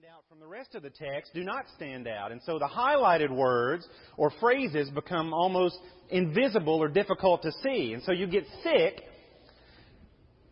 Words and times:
stand 0.00 0.14
out 0.14 0.24
from 0.28 0.38
the 0.38 0.46
rest 0.46 0.74
of 0.74 0.82
the 0.82 0.90
text 0.90 1.32
do 1.34 1.42
not 1.42 1.64
stand 1.76 2.06
out. 2.08 2.32
And 2.32 2.40
so 2.46 2.58
the 2.58 2.66
highlighted 2.66 3.30
words 3.30 3.86
or 4.16 4.32
phrases 4.40 4.88
become 4.90 5.34
almost 5.34 5.76
invisible 6.10 6.82
or 6.82 6.88
difficult 6.88 7.42
to 7.42 7.52
see. 7.62 7.92
And 7.92 8.02
so 8.04 8.12
you 8.12 8.26
get 8.26 8.44
sick 8.62 9.02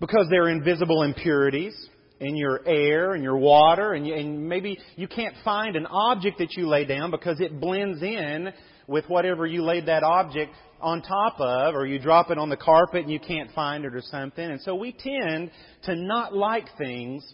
because 0.01 0.27
there 0.29 0.45
are 0.45 0.51
invisible 0.51 1.03
impurities 1.03 1.75
in 2.21 2.37
your 2.37 2.67
air 2.67 3.15
and 3.15 3.23
your 3.23 3.37
water, 3.37 3.93
and, 3.93 4.07
you, 4.07 4.15
and 4.15 4.49
maybe 4.49 4.79
you 4.97 5.09
can't 5.09 5.35
find 5.45 5.77
an 5.77 5.87
object 5.87 6.39
that 6.39 6.55
you 6.57 6.67
lay 6.67 6.85
down 6.85 7.11
because 7.11 7.41
it 7.41 7.61
blends 7.61 8.03
in 8.03 8.53
with 8.87 9.05
whatever 9.07 9.47
you 9.47 9.63
laid 9.63 9.87
that 9.87 10.03
object 10.03 10.53
on 10.81 11.01
top 11.01 11.41
of, 11.41 11.75
or 11.75 11.87
you 11.87 11.99
drop 11.99 12.31
it 12.31 12.39
on 12.39 12.51
the 12.51 12.57
carpet 12.57 13.03
and 13.03 13.11
you 13.11 13.21
can't 13.21 13.51
find 13.53 13.85
it 13.85 13.95
or 13.95 14.03
something. 14.03 14.45
And 14.45 14.61
so 14.61 14.75
we 14.75 14.93
tend 14.93 15.53
to 15.85 15.95
not 15.95 16.35
like 16.35 16.67
things 16.77 17.25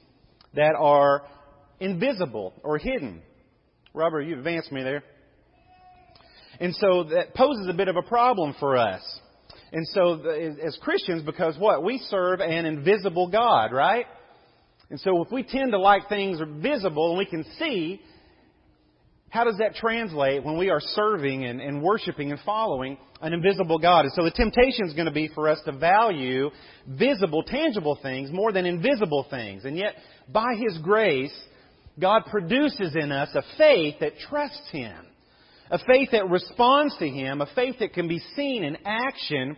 that 0.54 0.74
are 0.78 1.24
invisible 1.80 2.52
or 2.62 2.78
hidden. 2.78 3.22
Robert, 3.92 4.22
you 4.22 4.36
advanced 4.36 4.72
me 4.72 4.82
there. 4.82 5.02
And 6.60 6.74
so 6.76 7.04
that 7.04 7.34
poses 7.34 7.68
a 7.68 7.72
bit 7.72 7.88
of 7.88 7.96
a 7.96 8.02
problem 8.02 8.54
for 8.60 8.76
us. 8.76 9.02
And 9.72 9.86
so 9.88 10.20
as 10.64 10.78
Christians, 10.80 11.22
because 11.22 11.58
what? 11.58 11.82
We 11.82 11.98
serve 12.08 12.40
an 12.40 12.64
invisible 12.64 13.28
God, 13.28 13.72
right? 13.72 14.06
And 14.90 15.00
so 15.00 15.22
if 15.22 15.32
we 15.32 15.42
tend 15.42 15.72
to 15.72 15.78
like 15.78 16.08
things 16.08 16.38
visible 16.62 17.10
and 17.10 17.18
we 17.18 17.26
can 17.26 17.44
see, 17.58 18.00
how 19.30 19.42
does 19.42 19.58
that 19.58 19.74
translate 19.74 20.44
when 20.44 20.56
we 20.56 20.70
are 20.70 20.80
serving 20.80 21.44
and, 21.44 21.60
and 21.60 21.82
worshiping 21.82 22.30
and 22.30 22.38
following 22.46 22.96
an 23.20 23.32
invisible 23.32 23.80
God? 23.80 24.04
And 24.04 24.12
so 24.14 24.22
the 24.22 24.30
temptation 24.30 24.86
is 24.86 24.94
going 24.94 25.06
to 25.06 25.12
be 25.12 25.28
for 25.34 25.48
us 25.48 25.58
to 25.64 25.72
value 25.72 26.50
visible, 26.86 27.42
tangible 27.42 27.98
things 28.00 28.30
more 28.30 28.52
than 28.52 28.64
invisible 28.64 29.26
things. 29.28 29.64
And 29.64 29.76
yet, 29.76 29.94
by 30.32 30.54
His 30.56 30.78
grace, 30.78 31.34
God 31.98 32.22
produces 32.30 32.94
in 32.96 33.12
us 33.12 33.30
a 33.34 33.42
faith 33.56 33.96
that 34.00 34.18
trusts 34.28 34.70
Him, 34.70 34.96
a 35.70 35.78
faith 35.78 36.10
that 36.12 36.28
responds 36.28 36.96
to 36.98 37.08
Him, 37.08 37.40
a 37.40 37.48
faith 37.54 37.76
that 37.80 37.92
can 37.92 38.08
be 38.08 38.20
seen 38.34 38.64
in 38.64 38.76
action, 38.84 39.56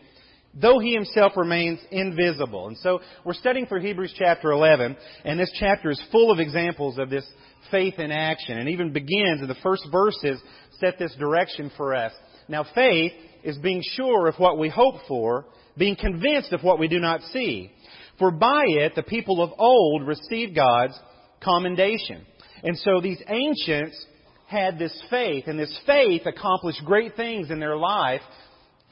though 0.54 0.78
He 0.78 0.92
Himself 0.94 1.32
remains 1.36 1.80
invisible. 1.90 2.68
And 2.68 2.76
so 2.78 3.00
we're 3.24 3.34
studying 3.34 3.66
through 3.66 3.80
Hebrews 3.80 4.14
chapter 4.18 4.50
11, 4.50 4.96
and 5.24 5.40
this 5.40 5.52
chapter 5.58 5.90
is 5.90 6.02
full 6.12 6.30
of 6.30 6.38
examples 6.38 6.98
of 6.98 7.10
this 7.10 7.26
faith 7.70 7.98
in 7.98 8.10
action, 8.10 8.58
and 8.58 8.68
even 8.68 8.92
begins 8.92 9.40
in 9.40 9.48
the 9.48 9.56
first 9.62 9.86
verses 9.90 10.40
set 10.78 10.98
this 10.98 11.14
direction 11.18 11.70
for 11.76 11.94
us. 11.94 12.12
Now 12.48 12.64
faith 12.74 13.12
is 13.42 13.58
being 13.58 13.82
sure 13.94 14.28
of 14.28 14.36
what 14.36 14.58
we 14.58 14.68
hope 14.68 14.96
for, 15.08 15.46
being 15.76 15.96
convinced 15.96 16.52
of 16.52 16.62
what 16.62 16.78
we 16.78 16.88
do 16.88 16.98
not 16.98 17.22
see. 17.32 17.72
For 18.18 18.30
by 18.30 18.64
it 18.66 18.94
the 18.94 19.02
people 19.02 19.42
of 19.42 19.50
old 19.58 20.06
received 20.06 20.54
God's 20.54 20.98
commendation. 21.42 22.24
And 22.62 22.76
so 22.78 23.00
these 23.00 23.22
ancients 23.28 24.04
had 24.46 24.78
this 24.78 24.96
faith, 25.10 25.44
and 25.46 25.58
this 25.58 25.76
faith 25.86 26.22
accomplished 26.24 26.80
great 26.84 27.16
things 27.16 27.50
in 27.50 27.58
their 27.58 27.76
life 27.76 28.20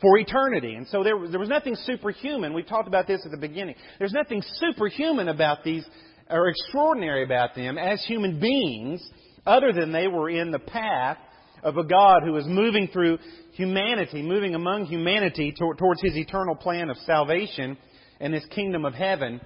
for 0.01 0.19
eternity. 0.19 0.75
And 0.75 0.87
so 0.89 1.03
there, 1.05 1.17
there 1.29 1.41
was 1.41 1.49
nothing 1.49 1.77
superhuman. 1.85 2.53
We 2.53 2.63
talked 2.63 2.89
about 2.89 3.07
this 3.07 3.23
at 3.25 3.31
the 3.31 3.39
beginning. 3.39 3.77
There's 3.99 4.13
nothing 4.13 4.43
superhuman 4.57 5.29
about 5.29 5.65
these, 5.65 5.85
or 6.29 6.49
extraordinary 6.49 7.25
about 7.25 7.55
them 7.55 7.79
as 7.79 8.05
human 8.05 8.41
beings, 8.41 9.09
other 9.47 9.73
than 9.73 9.93
they 9.93 10.09
were 10.09 10.29
in 10.29 10.51
the 10.51 10.59
path 10.59 11.19
of 11.63 11.77
a 11.79 11.85
God 11.85 12.23
who 12.25 12.33
was 12.33 12.47
moving 12.47 12.89
through 12.89 13.19
humanity, 13.53 14.23
moving 14.23 14.55
among 14.55 14.87
humanity 14.87 15.55
towards 15.57 16.03
His 16.03 16.17
eternal 16.17 16.55
plan 16.55 16.91
of 16.91 16.97
salvation 17.07 17.79
and 18.21 18.35
His 18.35 18.45
kingdom 18.47 18.85
of 18.85 18.95
heaven 18.95 19.41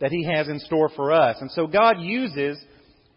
that 0.00 0.10
He 0.10 0.24
has 0.24 0.48
in 0.48 0.58
store 0.60 0.90
for 0.94 1.12
us. 1.12 1.36
And 1.40 1.50
so 1.50 1.66
God 1.66 2.00
uses 2.00 2.58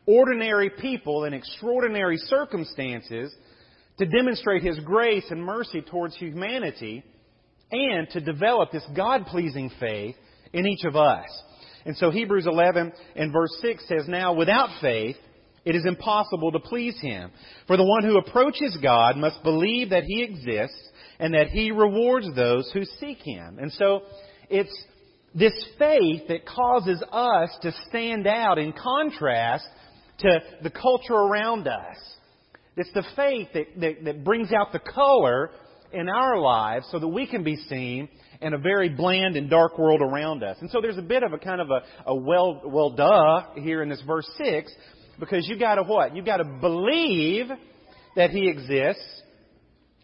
ordinary 0.05 0.69
people 0.69 1.25
in 1.25 1.33
extraordinary 1.33 2.17
circumstances 2.17 3.33
to 3.99 4.05
demonstrate 4.05 4.63
His 4.63 4.79
grace 4.79 5.25
and 5.29 5.43
mercy 5.43 5.81
towards 5.81 6.15
humanity 6.15 7.03
and 7.71 8.09
to 8.11 8.21
develop 8.21 8.71
this 8.71 8.85
God 8.95 9.25
pleasing 9.25 9.69
faith 9.79 10.15
in 10.53 10.65
each 10.65 10.85
of 10.85 10.95
us. 10.95 11.25
And 11.85 11.95
so 11.97 12.11
Hebrews 12.11 12.47
11 12.47 12.91
and 13.15 13.31
verse 13.31 13.55
6 13.61 13.87
says, 13.87 14.07
Now 14.07 14.33
without 14.33 14.69
faith, 14.81 15.15
it 15.65 15.75
is 15.75 15.85
impossible 15.85 16.51
to 16.53 16.59
please 16.59 16.97
Him. 17.01 17.31
For 17.67 17.75
the 17.75 17.83
one 17.83 18.03
who 18.03 18.17
approaches 18.17 18.77
God 18.81 19.17
must 19.17 19.43
believe 19.43 19.89
that 19.89 20.03
He 20.03 20.23
exists 20.23 20.81
and 21.19 21.33
that 21.33 21.47
He 21.47 21.71
rewards 21.71 22.27
those 22.35 22.69
who 22.73 22.85
seek 22.99 23.19
Him. 23.19 23.57
And 23.59 23.71
so 23.73 24.03
it's 24.49 24.73
this 25.37 25.53
faith 25.77 26.23
that 26.29 26.45
causes 26.45 27.01
us 27.11 27.49
to 27.61 27.71
stand 27.89 28.25
out 28.25 28.57
in 28.57 28.73
contrast 28.73 29.65
to 30.19 30.39
the 30.63 30.71
culture 30.71 31.13
around 31.13 31.67
us. 31.67 31.97
It's 32.75 32.91
the 32.93 33.03
faith 33.15 33.49
that, 33.53 33.65
that, 33.79 34.05
that 34.05 34.23
brings 34.23 34.51
out 34.51 34.71
the 34.71 34.79
color 34.79 35.51
in 35.93 36.09
our 36.09 36.39
lives 36.39 36.87
so 36.91 36.99
that 36.99 37.07
we 37.07 37.27
can 37.27 37.43
be 37.43 37.55
seen 37.55 38.09
in 38.41 38.53
a 38.53 38.57
very 38.57 38.89
bland 38.89 39.35
and 39.35 39.49
dark 39.49 39.77
world 39.77 40.01
around 40.01 40.43
us. 40.43 40.57
And 40.61 40.69
so 40.69 40.81
there's 40.81 40.97
a 40.97 41.03
bit 41.03 41.23
of 41.23 41.33
a 41.33 41.37
kind 41.37 41.61
of 41.61 41.69
a, 41.69 41.81
a 42.07 42.15
well, 42.15 42.61
well, 42.65 42.91
duh 42.91 43.61
here 43.61 43.81
in 43.81 43.89
this 43.89 44.01
verse 44.05 44.29
6 44.37 44.71
because 45.19 45.47
you 45.47 45.57
gotta 45.57 45.83
what? 45.83 46.15
You 46.15 46.23
gotta 46.23 46.45
believe 46.45 47.47
that 48.15 48.31
He 48.31 48.47
exists 48.47 49.21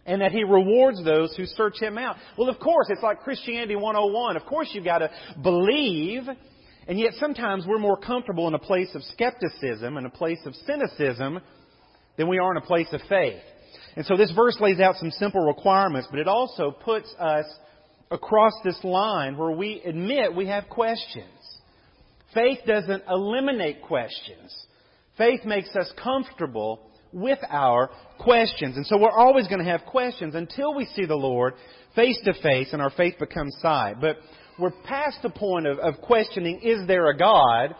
and 0.05 0.21
that 0.21 0.31
He 0.31 0.43
rewards 0.43 1.03
those 1.03 1.35
who 1.35 1.45
search 1.45 1.79
Him 1.79 1.97
out. 1.97 2.17
Well, 2.37 2.49
of 2.49 2.59
course, 2.59 2.87
it's 2.89 3.03
like 3.03 3.21
Christianity 3.21 3.75
101. 3.75 4.37
Of 4.37 4.45
course, 4.45 4.69
you've 4.73 4.85
got 4.85 4.99
to 4.99 5.09
believe, 5.41 6.23
and 6.87 6.99
yet 6.99 7.13
sometimes 7.19 7.65
we're 7.67 7.79
more 7.79 7.97
comfortable 7.97 8.47
in 8.47 8.53
a 8.53 8.59
place 8.59 8.93
of 8.95 9.03
skepticism 9.03 9.97
and 9.97 10.05
a 10.05 10.09
place 10.09 10.39
of 10.45 10.55
cynicism 10.65 11.39
than 12.17 12.27
we 12.27 12.37
are 12.37 12.51
in 12.51 12.57
a 12.57 12.65
place 12.65 12.87
of 12.91 13.01
faith. 13.09 13.41
And 13.95 14.05
so 14.05 14.17
this 14.17 14.31
verse 14.31 14.57
lays 14.59 14.79
out 14.79 14.95
some 14.95 15.11
simple 15.11 15.45
requirements, 15.45 16.07
but 16.09 16.19
it 16.19 16.27
also 16.27 16.71
puts 16.71 17.13
us 17.19 17.45
across 18.11 18.53
this 18.63 18.79
line 18.83 19.37
where 19.37 19.51
we 19.51 19.81
admit 19.85 20.35
we 20.35 20.47
have 20.47 20.69
questions. 20.69 21.27
Faith 22.33 22.59
doesn't 22.65 23.03
eliminate 23.09 23.81
questions. 23.83 24.65
Faith 25.17 25.45
makes 25.45 25.75
us 25.75 25.91
comfortable 26.01 26.79
with 27.13 27.39
our 27.49 27.91
questions. 28.19 28.75
And 28.75 28.85
so 28.85 28.97
we're 28.97 29.11
always 29.11 29.47
going 29.47 29.63
to 29.63 29.69
have 29.69 29.85
questions 29.85 30.35
until 30.35 30.73
we 30.73 30.85
see 30.85 31.05
the 31.05 31.15
Lord 31.15 31.53
face 31.95 32.19
to 32.25 32.33
face 32.41 32.69
and 32.73 32.81
our 32.81 32.89
faith 32.89 33.15
becomes 33.19 33.55
sight. 33.61 34.01
But 34.01 34.17
we're 34.59 34.71
past 34.83 35.19
the 35.21 35.29
point 35.29 35.67
of, 35.67 35.79
of 35.79 36.01
questioning, 36.01 36.59
is 36.61 36.87
there 36.87 37.07
a 37.07 37.17
God? 37.17 37.75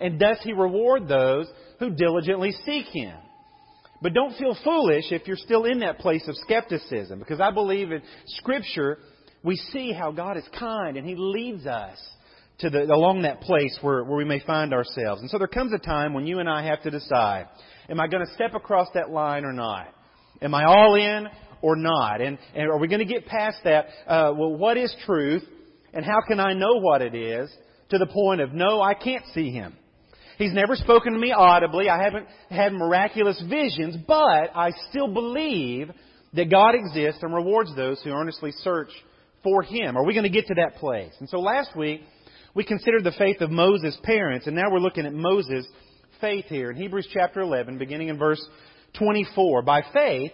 And 0.00 0.18
does 0.18 0.38
He 0.42 0.52
reward 0.52 1.08
those 1.08 1.46
who 1.78 1.90
diligently 1.90 2.52
seek 2.64 2.86
Him? 2.86 3.16
But 4.00 4.14
don't 4.14 4.36
feel 4.36 4.56
foolish 4.62 5.06
if 5.10 5.26
you're 5.26 5.36
still 5.36 5.64
in 5.64 5.80
that 5.80 5.98
place 5.98 6.26
of 6.28 6.36
skepticism, 6.36 7.18
because 7.18 7.40
I 7.40 7.50
believe 7.50 7.90
in 7.90 8.02
Scripture 8.26 8.98
we 9.42 9.56
see 9.56 9.92
how 9.92 10.12
God 10.12 10.36
is 10.36 10.48
kind 10.58 10.96
and 10.96 11.06
He 11.06 11.14
leads 11.16 11.66
us 11.66 11.98
to 12.60 12.70
the, 12.70 12.84
along 12.84 13.22
that 13.22 13.40
place 13.40 13.76
where, 13.80 14.04
where 14.04 14.16
we 14.16 14.24
may 14.24 14.40
find 14.40 14.72
ourselves. 14.72 15.20
And 15.20 15.30
so 15.30 15.38
there 15.38 15.46
comes 15.46 15.72
a 15.72 15.78
time 15.78 16.12
when 16.12 16.26
you 16.26 16.38
and 16.40 16.48
I 16.48 16.64
have 16.66 16.82
to 16.82 16.90
decide, 16.90 17.46
am 17.88 18.00
I 18.00 18.06
going 18.06 18.26
to 18.26 18.32
step 18.34 18.54
across 18.54 18.88
that 18.94 19.10
line 19.10 19.44
or 19.44 19.52
not? 19.52 19.88
Am 20.40 20.54
I 20.54 20.64
all 20.64 20.94
in 20.94 21.26
or 21.62 21.76
not? 21.76 22.20
And, 22.20 22.38
and 22.54 22.68
are 22.70 22.78
we 22.78 22.88
going 22.88 23.06
to 23.06 23.12
get 23.12 23.26
past 23.26 23.58
that? 23.64 23.86
Uh, 24.06 24.32
well, 24.36 24.56
what 24.56 24.76
is 24.76 24.94
truth 25.04 25.42
and 25.92 26.04
how 26.04 26.20
can 26.26 26.38
I 26.38 26.52
know 26.52 26.80
what 26.80 27.02
it 27.02 27.14
is 27.14 27.50
to 27.90 27.98
the 27.98 28.06
point 28.06 28.40
of, 28.40 28.52
no, 28.52 28.80
I 28.80 28.94
can't 28.94 29.24
see 29.34 29.50
Him. 29.50 29.74
He's 30.36 30.52
never 30.52 30.76
spoken 30.76 31.14
to 31.14 31.18
me 31.18 31.32
audibly. 31.32 31.88
I 31.88 32.00
haven't 32.02 32.26
had 32.48 32.72
miraculous 32.72 33.42
visions, 33.48 33.96
but 34.06 34.54
I 34.54 34.70
still 34.90 35.12
believe 35.12 35.90
that 36.34 36.50
God 36.50 36.74
exists 36.74 37.22
and 37.22 37.34
rewards 37.34 37.74
those 37.74 38.00
who 38.02 38.10
earnestly 38.10 38.52
search 38.62 38.90
for 39.42 39.62
Him. 39.62 39.96
Are 39.96 40.04
we 40.04 40.12
going 40.12 40.24
to 40.24 40.30
get 40.30 40.46
to 40.46 40.54
that 40.54 40.76
place? 40.76 41.12
And 41.18 41.28
so 41.28 41.40
last 41.40 41.74
week, 41.74 42.02
we 42.54 42.64
considered 42.64 43.04
the 43.04 43.12
faith 43.18 43.40
of 43.40 43.50
Moses' 43.50 43.96
parents, 44.02 44.46
and 44.46 44.54
now 44.54 44.70
we're 44.70 44.78
looking 44.78 45.06
at 45.06 45.14
Moses' 45.14 45.66
faith 46.20 46.46
here 46.48 46.70
in 46.70 46.76
Hebrews 46.76 47.08
chapter 47.12 47.40
11, 47.40 47.78
beginning 47.78 48.08
in 48.08 48.18
verse 48.18 48.44
24. 48.98 49.62
By 49.62 49.82
faith, 49.92 50.32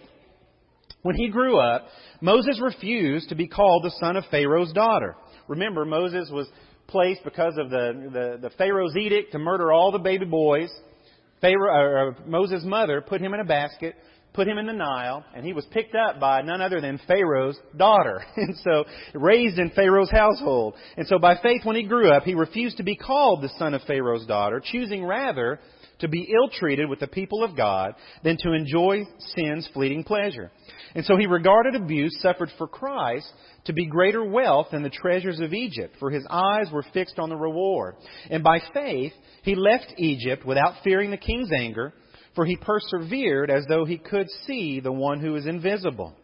when 1.02 1.16
he 1.16 1.28
grew 1.28 1.58
up, 1.58 1.86
Moses 2.20 2.60
refused 2.62 3.28
to 3.28 3.34
be 3.34 3.48
called 3.48 3.84
the 3.84 3.94
son 4.00 4.16
of 4.16 4.24
Pharaoh's 4.30 4.72
daughter. 4.72 5.16
Remember, 5.48 5.84
Moses 5.84 6.30
was 6.32 6.48
placed 6.86 7.22
because 7.24 7.54
of 7.58 7.70
the, 7.70 8.10
the, 8.12 8.48
the 8.48 8.50
Pharaoh's 8.56 8.96
edict 8.96 9.32
to 9.32 9.38
murder 9.38 9.72
all 9.72 9.92
the 9.92 9.98
baby 9.98 10.24
boys. 10.24 10.70
Pharaoh, 11.40 12.12
uh, 12.12 12.20
Moses' 12.26 12.64
mother 12.64 13.02
put 13.02 13.20
him 13.20 13.34
in 13.34 13.40
a 13.40 13.44
basket, 13.44 13.94
put 14.32 14.48
him 14.48 14.56
in 14.56 14.66
the 14.66 14.72
Nile, 14.72 15.24
and 15.34 15.44
he 15.44 15.52
was 15.52 15.66
picked 15.70 15.94
up 15.94 16.18
by 16.18 16.40
none 16.42 16.62
other 16.62 16.80
than 16.80 16.98
Pharaoh's 17.06 17.58
daughter. 17.76 18.24
And 18.36 18.56
so, 18.64 18.84
raised 19.12 19.58
in 19.58 19.70
Pharaoh's 19.70 20.10
household. 20.10 20.74
And 20.96 21.06
so 21.06 21.18
by 21.18 21.36
faith, 21.42 21.64
when 21.64 21.76
he 21.76 21.82
grew 21.82 22.10
up, 22.10 22.22
he 22.22 22.34
refused 22.34 22.78
to 22.78 22.82
be 22.82 22.96
called 22.96 23.42
the 23.42 23.52
son 23.58 23.74
of 23.74 23.82
Pharaoh's 23.82 24.26
daughter, 24.26 24.62
choosing 24.64 25.04
rather 25.04 25.60
to 26.04 26.08
be 26.08 26.30
ill 26.30 26.50
treated 26.50 26.88
with 26.88 27.00
the 27.00 27.06
people 27.06 27.42
of 27.42 27.56
God 27.56 27.94
than 28.22 28.36
to 28.40 28.52
enjoy 28.52 29.04
sin's 29.34 29.66
fleeting 29.72 30.04
pleasure. 30.04 30.52
And 30.94 31.02
so 31.06 31.16
he 31.16 31.26
regarded 31.26 31.74
abuse 31.74 32.20
suffered 32.20 32.50
for 32.58 32.68
Christ 32.68 33.26
to 33.64 33.72
be 33.72 33.86
greater 33.86 34.22
wealth 34.22 34.68
than 34.70 34.82
the 34.82 34.90
treasures 34.90 35.40
of 35.40 35.54
Egypt, 35.54 35.96
for 35.98 36.10
his 36.10 36.26
eyes 36.28 36.66
were 36.70 36.84
fixed 36.92 37.18
on 37.18 37.30
the 37.30 37.36
reward. 37.36 37.96
And 38.30 38.44
by 38.44 38.60
faith 38.74 39.14
he 39.42 39.54
left 39.54 39.94
Egypt 39.96 40.44
without 40.44 40.84
fearing 40.84 41.10
the 41.10 41.16
king's 41.16 41.50
anger, 41.50 41.94
for 42.34 42.44
he 42.44 42.56
persevered 42.56 43.50
as 43.50 43.64
though 43.66 43.86
he 43.86 43.96
could 43.96 44.28
see 44.46 44.80
the 44.80 44.92
one 44.92 45.20
who 45.20 45.36
is 45.36 45.46
invisible. 45.46 46.14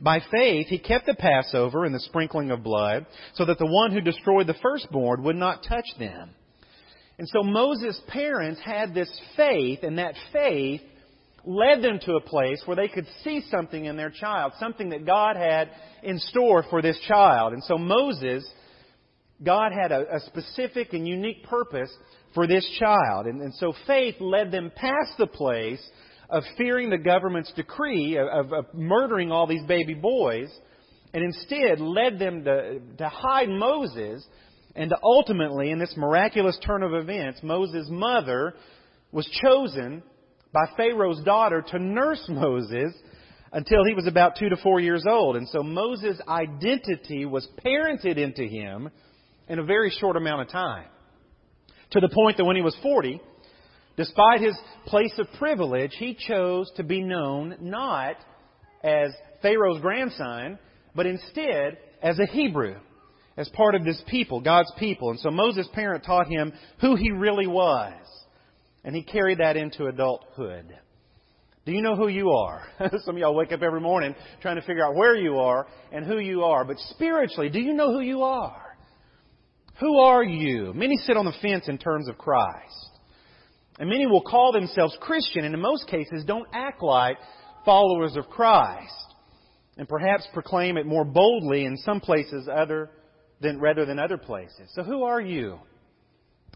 By 0.00 0.20
faith, 0.32 0.66
he 0.66 0.78
kept 0.78 1.06
the 1.06 1.14
Passover 1.14 1.84
and 1.84 1.94
the 1.94 2.00
sprinkling 2.00 2.50
of 2.50 2.64
blood, 2.64 3.06
so 3.34 3.44
that 3.44 3.58
the 3.58 3.66
one 3.66 3.92
who 3.92 4.00
destroyed 4.00 4.48
the 4.48 4.54
firstborn 4.62 5.22
would 5.22 5.36
not 5.36 5.64
touch 5.68 5.86
them. 5.98 6.30
And 7.18 7.28
so 7.28 7.42
Moses' 7.42 8.00
parents 8.08 8.60
had 8.64 8.94
this 8.94 9.10
faith, 9.36 9.80
and 9.82 9.98
that 9.98 10.14
faith 10.32 10.80
led 11.44 11.82
them 11.82 11.98
to 12.04 12.14
a 12.14 12.20
place 12.20 12.62
where 12.64 12.76
they 12.76 12.88
could 12.88 13.06
see 13.24 13.42
something 13.50 13.84
in 13.84 13.96
their 13.96 14.10
child, 14.10 14.52
something 14.60 14.90
that 14.90 15.06
God 15.06 15.36
had 15.36 15.70
in 16.02 16.18
store 16.18 16.64
for 16.70 16.82
this 16.82 16.98
child. 17.08 17.54
And 17.54 17.64
so 17.64 17.78
Moses, 17.78 18.48
God 19.42 19.72
had 19.72 19.90
a, 19.90 20.16
a 20.16 20.20
specific 20.20 20.92
and 20.92 21.08
unique 21.08 21.44
purpose 21.44 21.90
for 22.34 22.46
this 22.46 22.68
child. 22.78 23.26
And, 23.26 23.40
and 23.40 23.54
so 23.54 23.72
faith 23.86 24.16
led 24.20 24.52
them 24.52 24.70
past 24.76 25.12
the 25.18 25.26
place 25.26 25.82
of 26.30 26.42
fearing 26.56 26.90
the 26.90 26.98
government's 26.98 27.52
decree 27.54 28.18
of, 28.18 28.52
of 28.52 28.66
murdering 28.74 29.32
all 29.32 29.46
these 29.46 29.64
baby 29.66 29.94
boys, 29.94 30.48
and 31.14 31.24
instead 31.24 31.80
led 31.80 32.18
them 32.18 32.44
to, 32.44 32.80
to 32.98 33.08
hide 33.08 33.48
Moses, 33.48 34.24
and 34.74 34.94
ultimately, 35.02 35.70
in 35.70 35.78
this 35.78 35.94
miraculous 35.96 36.58
turn 36.64 36.82
of 36.82 36.94
events, 36.94 37.40
Moses' 37.42 37.88
mother 37.90 38.54
was 39.12 39.28
chosen 39.42 40.02
by 40.52 40.64
Pharaoh's 40.76 41.22
daughter 41.24 41.64
to 41.70 41.78
nurse 41.78 42.24
Moses 42.28 42.92
until 43.52 43.84
he 43.86 43.94
was 43.94 44.06
about 44.06 44.36
two 44.38 44.48
to 44.50 44.56
four 44.56 44.80
years 44.80 45.04
old. 45.08 45.36
And 45.36 45.48
so 45.48 45.62
Moses' 45.62 46.20
identity 46.28 47.24
was 47.24 47.48
parented 47.64 48.18
into 48.18 48.44
him 48.44 48.90
in 49.48 49.58
a 49.58 49.64
very 49.64 49.90
short 49.90 50.16
amount 50.16 50.42
of 50.42 50.48
time. 50.50 50.86
To 51.92 52.00
the 52.00 52.10
point 52.10 52.36
that 52.36 52.44
when 52.44 52.56
he 52.56 52.62
was 52.62 52.76
40, 52.82 53.20
Despite 53.98 54.40
his 54.40 54.56
place 54.86 55.12
of 55.18 55.26
privilege, 55.40 55.90
he 55.98 56.14
chose 56.14 56.70
to 56.76 56.84
be 56.84 57.02
known 57.02 57.56
not 57.60 58.14
as 58.84 59.10
Pharaoh's 59.42 59.80
grandson, 59.80 60.56
but 60.94 61.06
instead 61.06 61.78
as 62.00 62.16
a 62.20 62.26
Hebrew, 62.26 62.76
as 63.38 63.48
part 63.50 63.76
of 63.76 63.84
this 63.84 64.02
people, 64.08 64.40
God's 64.40 64.72
people. 64.78 65.10
And 65.10 65.20
so 65.20 65.30
Moses' 65.30 65.68
parent 65.72 66.04
taught 66.04 66.26
him 66.26 66.52
who 66.80 66.96
he 66.96 67.12
really 67.12 67.46
was. 67.46 67.94
And 68.84 68.94
he 68.94 69.02
carried 69.04 69.38
that 69.38 69.56
into 69.56 69.86
adulthood. 69.86 70.76
Do 71.64 71.72
you 71.72 71.80
know 71.80 71.94
who 71.94 72.08
you 72.08 72.30
are? 72.30 72.66
Some 73.04 73.14
of 73.14 73.18
y'all 73.18 73.36
wake 73.36 73.52
up 73.52 73.62
every 73.62 73.80
morning 73.80 74.16
trying 74.42 74.56
to 74.56 74.62
figure 74.62 74.84
out 74.84 74.96
where 74.96 75.14
you 75.14 75.38
are 75.38 75.68
and 75.92 76.04
who 76.04 76.18
you 76.18 76.42
are. 76.42 76.64
But 76.64 76.78
spiritually, 76.90 77.48
do 77.48 77.60
you 77.60 77.74
know 77.74 77.92
who 77.92 78.00
you 78.00 78.22
are? 78.22 78.76
Who 79.78 80.00
are 80.00 80.24
you? 80.24 80.72
Many 80.74 80.96
sit 80.96 81.16
on 81.16 81.24
the 81.24 81.34
fence 81.40 81.68
in 81.68 81.78
terms 81.78 82.08
of 82.08 82.18
Christ. 82.18 82.88
And 83.78 83.88
many 83.88 84.06
will 84.06 84.22
call 84.22 84.50
themselves 84.50 84.96
Christian 85.00 85.44
and 85.44 85.54
in 85.54 85.60
most 85.60 85.86
cases 85.86 86.24
don't 86.24 86.48
act 86.52 86.82
like 86.82 87.18
followers 87.64 88.16
of 88.16 88.28
Christ 88.28 88.92
and 89.76 89.88
perhaps 89.88 90.26
proclaim 90.32 90.76
it 90.76 90.86
more 90.86 91.04
boldly 91.04 91.64
in 91.64 91.76
some 91.76 92.00
places 92.00 92.48
other 92.52 92.90
than, 93.40 93.60
rather 93.60 93.84
than 93.86 93.98
other 93.98 94.18
places. 94.18 94.70
So 94.74 94.82
who 94.82 95.04
are 95.04 95.20
you? 95.20 95.58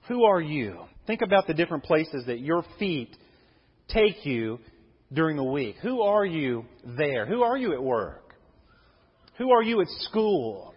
Who 0.08 0.24
are 0.24 0.40
you? 0.40 0.84
Think 1.06 1.22
about 1.22 1.46
the 1.46 1.54
different 1.54 1.84
places 1.84 2.24
that 2.26 2.40
your 2.40 2.64
feet 2.78 3.16
take 3.88 4.24
you 4.24 4.58
during 5.12 5.36
the 5.36 5.44
week. 5.44 5.76
Who 5.82 6.02
are 6.02 6.24
you 6.24 6.64
there? 6.84 7.26
Who 7.26 7.42
are 7.42 7.56
you 7.56 7.72
at 7.72 7.82
work? 7.82 8.34
Who 9.38 9.50
are 9.52 9.62
you 9.62 9.80
at 9.80 9.88
school? 10.00 10.74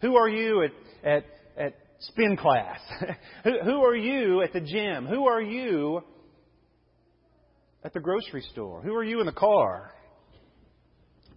Who 0.00 0.16
are 0.16 0.28
you 0.28 0.64
at, 0.64 0.70
at, 1.04 1.24
at 1.56 1.74
spin 2.00 2.36
class? 2.36 2.78
who, 3.44 3.58
who 3.64 3.84
are 3.84 3.96
you 3.96 4.42
at 4.42 4.52
the 4.52 4.60
gym? 4.60 5.06
Who 5.06 5.26
are 5.26 5.42
you 5.42 6.02
at 7.84 7.92
the 7.92 8.00
grocery 8.00 8.42
store? 8.52 8.82
Who 8.82 8.94
are 8.94 9.04
you 9.04 9.20
in 9.20 9.26
the 9.26 9.32
car? 9.32 9.92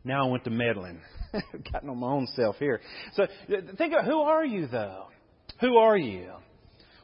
Now 0.03 0.27
I 0.27 0.31
went 0.31 0.43
to 0.45 0.49
meddling. 0.49 0.99
Gotten 1.71 1.89
on 1.89 1.97
my 1.97 2.07
own 2.07 2.27
self 2.35 2.57
here. 2.57 2.81
So 3.13 3.25
think 3.77 3.93
of 3.93 4.05
who 4.05 4.19
are 4.21 4.45
you 4.45 4.67
though? 4.67 5.07
Who 5.59 5.77
are 5.77 5.97
you? 5.97 6.31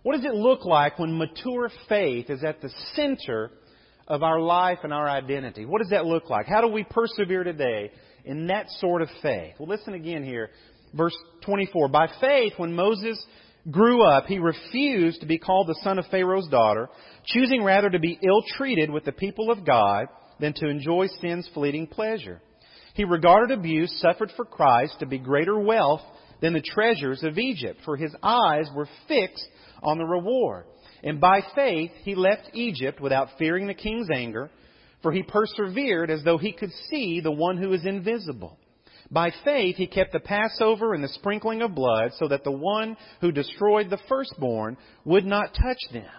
What 0.04 0.16
does 0.16 0.26
it 0.26 0.34
look 0.34 0.66
like 0.66 1.00
when 1.00 1.18
mature 1.18 1.70
faith 1.90 2.30
is 2.30 2.44
at 2.44 2.62
the 2.62 2.72
center 2.94 3.52
of 4.08 4.24
our 4.24 4.40
life 4.40 4.80
and 4.84 4.94
our 4.94 5.10
identity? 5.10 5.66
What 5.66 5.82
does 5.82 5.90
that 5.90 6.06
look 6.06 6.30
like? 6.30 6.46
How 6.48 6.62
do 6.62 6.68
we 6.68 6.84
persevere 6.84 7.44
today 7.44 7.92
in 8.24 8.48
that 8.48 8.68
sort 8.80 9.02
of 9.02 9.10
faith? 9.22 9.56
Well, 9.60 9.68
listen 9.68 9.94
again 9.94 10.24
here. 10.24 10.50
Verse 10.94 11.16
24. 11.46 11.90
By 11.90 12.08
faith, 12.22 12.54
when 12.58 12.74
Moses 12.74 13.22
grew 13.70 14.02
up, 14.04 14.26
he 14.28 14.40
refused 14.40 15.22
to 15.22 15.28
be 15.28 15.38
called 15.38 15.68
the 15.68 15.80
son 15.84 16.00
of 16.00 16.06
Pharaoh's 16.08 16.48
daughter, 16.48 16.90
choosing 17.26 17.64
rather 17.64 17.90
to 17.90 18.00
be 18.00 18.20
ill 18.22 18.44
treated 18.56 18.90
with 18.90 19.04
the 19.04 19.12
people 19.12 19.52
of 19.52 19.66
God 19.66 20.08
than 20.40 20.54
to 20.54 20.70
enjoy 20.70 21.08
sin's 21.20 21.50
fleeting 21.54 21.88
pleasure. 21.88 22.42
He 22.98 23.04
regarded 23.04 23.56
abuse 23.56 23.96
suffered 24.02 24.32
for 24.36 24.44
Christ 24.44 24.96
to 25.00 25.06
be 25.06 25.20
greater 25.20 25.60
wealth 25.60 26.02
than 26.42 26.54
the 26.54 26.62
treasures 26.62 27.22
of 27.22 27.38
Egypt, 27.38 27.80
for 27.86 27.96
his 27.96 28.14
eyes 28.24 28.68
were 28.76 28.90
fixed 29.08 29.48
on 29.84 30.00
the 30.00 30.04
reward. 30.04 30.66
And 31.04 31.22
by 31.22 31.42
faith 31.54 31.92
he 32.02 32.16
left 32.16 32.50
Egypt 32.54 33.00
without 33.00 33.38
fearing 33.38 33.68
the 33.68 33.76
king's 33.76 34.10
anger, 34.10 34.50
for 35.04 35.12
he 35.12 35.22
persevered 35.22 36.10
as 36.10 36.24
though 36.24 36.40
he 36.40 36.52
could 36.52 36.71
see 36.90 37.21
the 37.21 37.31
one 37.31 37.57
who 37.57 37.71
is 37.71 37.86
invisible. 37.86 38.57
By 39.12 39.31
faith, 39.45 39.76
he 39.76 39.86
kept 39.86 40.12
the 40.12 40.19
Passover 40.19 40.95
and 40.95 41.04
the 41.04 41.10
sprinkling 41.10 41.62
of 41.62 41.76
blood 41.76 42.14
so 42.18 42.28
that 42.30 42.44
the 42.44 42.52
one 42.52 42.98
who 43.21 43.31
destroyed 43.31 43.92
the 43.92 44.00
firstborn 44.10 44.76
would 45.06 45.24
not 45.24 45.54
touch 45.54 45.94
them. 45.94 46.10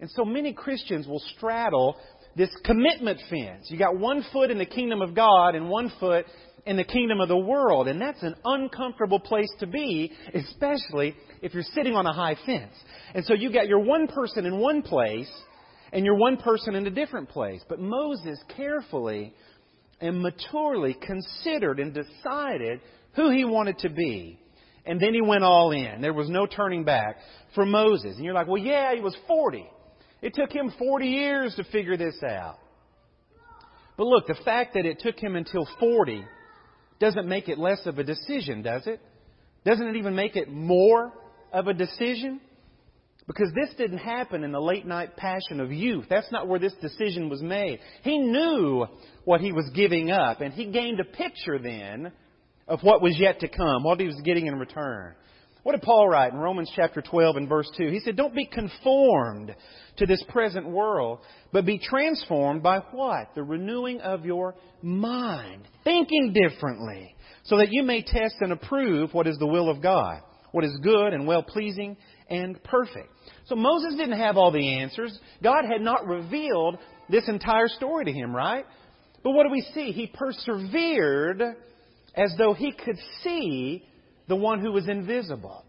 And 0.00 0.08
so 0.12 0.24
many 0.24 0.54
Christians 0.54 1.06
will 1.06 1.22
straddle 1.36 1.98
this 2.36 2.50
commitment 2.64 3.20
fence. 3.28 3.66
You 3.68 3.78
got 3.78 3.98
one 3.98 4.24
foot 4.32 4.50
in 4.50 4.58
the 4.58 4.66
kingdom 4.66 5.02
of 5.02 5.14
God 5.14 5.54
and 5.54 5.68
one 5.68 5.92
foot 5.98 6.26
in 6.66 6.76
the 6.76 6.84
kingdom 6.84 7.20
of 7.20 7.28
the 7.28 7.36
world. 7.36 7.88
And 7.88 8.00
that's 8.00 8.22
an 8.22 8.34
uncomfortable 8.44 9.20
place 9.20 9.50
to 9.60 9.66
be, 9.66 10.12
especially 10.34 11.16
if 11.42 11.54
you're 11.54 11.62
sitting 11.74 11.94
on 11.94 12.06
a 12.06 12.12
high 12.12 12.36
fence. 12.46 12.74
And 13.14 13.24
so 13.24 13.34
you 13.34 13.52
got 13.52 13.68
your 13.68 13.80
one 13.80 14.06
person 14.06 14.46
in 14.46 14.58
one 14.58 14.82
place 14.82 15.30
and 15.92 16.04
you're 16.04 16.16
one 16.16 16.36
person 16.36 16.74
in 16.74 16.86
a 16.86 16.90
different 16.90 17.28
place. 17.28 17.62
But 17.68 17.80
Moses 17.80 18.38
carefully 18.56 19.34
and 20.00 20.22
maturely 20.22 20.94
considered 20.94 21.80
and 21.80 21.94
decided 21.94 22.80
who 23.14 23.30
he 23.30 23.44
wanted 23.44 23.78
to 23.78 23.90
be. 23.90 24.38
And 24.86 25.00
then 25.00 25.12
he 25.12 25.20
went 25.20 25.44
all 25.44 25.72
in. 25.72 26.00
There 26.00 26.12
was 26.12 26.30
no 26.30 26.46
turning 26.46 26.84
back 26.84 27.16
for 27.54 27.66
Moses. 27.66 28.16
And 28.16 28.24
you're 28.24 28.34
like, 28.34 28.46
well, 28.46 28.62
yeah, 28.62 28.94
he 28.94 29.00
was 29.00 29.16
40. 29.26 29.68
It 30.22 30.34
took 30.34 30.52
him 30.52 30.72
40 30.78 31.06
years 31.06 31.54
to 31.56 31.64
figure 31.64 31.96
this 31.96 32.16
out. 32.22 32.58
But 33.96 34.06
look, 34.06 34.26
the 34.26 34.38
fact 34.44 34.74
that 34.74 34.86
it 34.86 35.00
took 35.00 35.18
him 35.18 35.36
until 35.36 35.66
40 35.78 36.24
doesn't 36.98 37.26
make 37.26 37.48
it 37.48 37.58
less 37.58 37.80
of 37.86 37.98
a 37.98 38.04
decision, 38.04 38.62
does 38.62 38.86
it? 38.86 39.00
Doesn't 39.64 39.86
it 39.86 39.96
even 39.96 40.14
make 40.14 40.36
it 40.36 40.50
more 40.50 41.12
of 41.52 41.66
a 41.66 41.74
decision? 41.74 42.40
Because 43.26 43.52
this 43.54 43.74
didn't 43.76 43.98
happen 43.98 44.42
in 44.42 44.52
the 44.52 44.60
late 44.60 44.86
night 44.86 45.16
passion 45.16 45.60
of 45.60 45.70
youth. 45.70 46.06
That's 46.08 46.30
not 46.32 46.48
where 46.48 46.58
this 46.58 46.74
decision 46.80 47.28
was 47.28 47.42
made. 47.42 47.78
He 48.02 48.18
knew 48.18 48.86
what 49.24 49.40
he 49.40 49.52
was 49.52 49.70
giving 49.74 50.10
up, 50.10 50.40
and 50.40 50.52
he 50.52 50.66
gained 50.66 51.00
a 51.00 51.04
picture 51.04 51.58
then 51.58 52.12
of 52.66 52.80
what 52.82 53.02
was 53.02 53.16
yet 53.18 53.40
to 53.40 53.48
come, 53.48 53.84
what 53.84 54.00
he 54.00 54.06
was 54.06 54.20
getting 54.24 54.46
in 54.46 54.58
return. 54.58 55.14
What 55.62 55.72
did 55.72 55.82
Paul 55.82 56.08
write 56.08 56.32
in 56.32 56.38
Romans 56.38 56.72
chapter 56.74 57.02
12 57.02 57.36
and 57.36 57.48
verse 57.48 57.70
2? 57.76 57.90
He 57.90 58.00
said, 58.00 58.16
Don't 58.16 58.34
be 58.34 58.46
conformed 58.46 59.54
to 59.98 60.06
this 60.06 60.24
present 60.28 60.66
world, 60.66 61.18
but 61.52 61.66
be 61.66 61.78
transformed 61.78 62.62
by 62.62 62.78
what? 62.92 63.34
The 63.34 63.42
renewing 63.42 64.00
of 64.00 64.24
your 64.24 64.54
mind. 64.80 65.68
Thinking 65.84 66.32
differently, 66.32 67.14
so 67.44 67.58
that 67.58 67.72
you 67.72 67.82
may 67.82 68.02
test 68.02 68.36
and 68.40 68.52
approve 68.52 69.12
what 69.12 69.26
is 69.26 69.36
the 69.38 69.46
will 69.46 69.68
of 69.68 69.82
God, 69.82 70.22
what 70.52 70.64
is 70.64 70.78
good 70.82 71.12
and 71.12 71.26
well 71.26 71.42
pleasing 71.42 71.96
and 72.30 72.62
perfect. 72.64 73.12
So 73.46 73.54
Moses 73.54 73.96
didn't 73.96 74.18
have 74.18 74.38
all 74.38 74.52
the 74.52 74.78
answers. 74.78 75.18
God 75.42 75.64
had 75.70 75.82
not 75.82 76.06
revealed 76.06 76.78
this 77.10 77.28
entire 77.28 77.68
story 77.68 78.06
to 78.06 78.12
him, 78.12 78.34
right? 78.34 78.64
But 79.22 79.32
what 79.32 79.44
do 79.44 79.50
we 79.50 79.66
see? 79.74 79.92
He 79.92 80.06
persevered 80.06 81.42
as 82.14 82.32
though 82.38 82.54
he 82.54 82.72
could 82.72 82.96
see 83.22 83.84
the 84.30 84.36
one 84.36 84.60
who 84.60 84.72
was 84.72 84.88
invisible. 84.88 85.64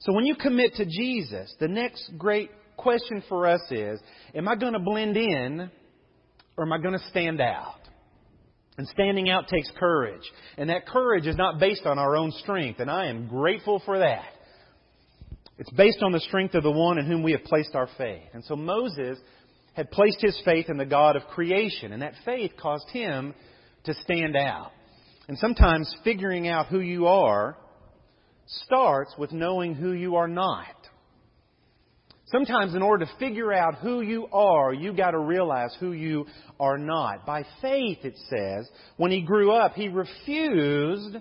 So 0.00 0.12
when 0.12 0.26
you 0.26 0.36
commit 0.36 0.74
to 0.74 0.84
Jesus, 0.84 1.52
the 1.58 1.66
next 1.66 2.12
great 2.16 2.50
question 2.76 3.24
for 3.28 3.48
us 3.48 3.62
is 3.70 3.98
Am 4.34 4.46
I 4.46 4.54
going 4.54 4.74
to 4.74 4.78
blend 4.78 5.16
in 5.16 5.70
or 6.56 6.64
am 6.64 6.72
I 6.72 6.78
going 6.78 6.96
to 6.96 7.04
stand 7.08 7.40
out? 7.40 7.80
And 8.78 8.86
standing 8.88 9.30
out 9.30 9.48
takes 9.48 9.70
courage. 9.78 10.30
And 10.58 10.68
that 10.68 10.86
courage 10.86 11.26
is 11.26 11.36
not 11.36 11.58
based 11.58 11.86
on 11.86 11.98
our 11.98 12.14
own 12.14 12.30
strength. 12.42 12.78
And 12.78 12.90
I 12.90 13.06
am 13.06 13.26
grateful 13.26 13.82
for 13.86 13.98
that. 13.98 14.26
It's 15.58 15.70
based 15.70 16.02
on 16.02 16.12
the 16.12 16.20
strength 16.20 16.54
of 16.54 16.62
the 16.62 16.70
one 16.70 16.98
in 16.98 17.06
whom 17.06 17.22
we 17.22 17.32
have 17.32 17.44
placed 17.44 17.74
our 17.74 17.88
faith. 17.96 18.28
And 18.34 18.44
so 18.44 18.54
Moses 18.54 19.18
had 19.72 19.90
placed 19.90 20.20
his 20.20 20.38
faith 20.44 20.66
in 20.68 20.76
the 20.76 20.84
God 20.84 21.16
of 21.16 21.22
creation, 21.28 21.94
and 21.94 22.02
that 22.02 22.12
faith 22.26 22.52
caused 22.60 22.88
him 22.90 23.34
to 23.84 23.94
stand 23.94 24.36
out. 24.36 24.72
And 25.28 25.38
sometimes 25.38 25.94
figuring 26.04 26.46
out 26.46 26.66
who 26.66 26.80
you 26.80 27.06
are 27.06 27.56
starts 28.46 29.14
with 29.18 29.32
knowing 29.32 29.74
who 29.74 29.92
you 29.92 30.16
are 30.16 30.28
not. 30.28 30.66
Sometimes, 32.26 32.74
in 32.74 32.82
order 32.82 33.04
to 33.04 33.12
figure 33.18 33.52
out 33.52 33.76
who 33.76 34.00
you 34.00 34.26
are, 34.32 34.72
you 34.72 34.92
got 34.92 35.12
to 35.12 35.18
realize 35.18 35.74
who 35.78 35.92
you 35.92 36.26
are 36.58 36.76
not. 36.76 37.24
By 37.24 37.44
faith, 37.62 37.98
it 38.02 38.16
says, 38.28 38.68
when 38.96 39.12
he 39.12 39.22
grew 39.22 39.52
up, 39.52 39.74
he 39.74 39.88
refused 39.88 41.16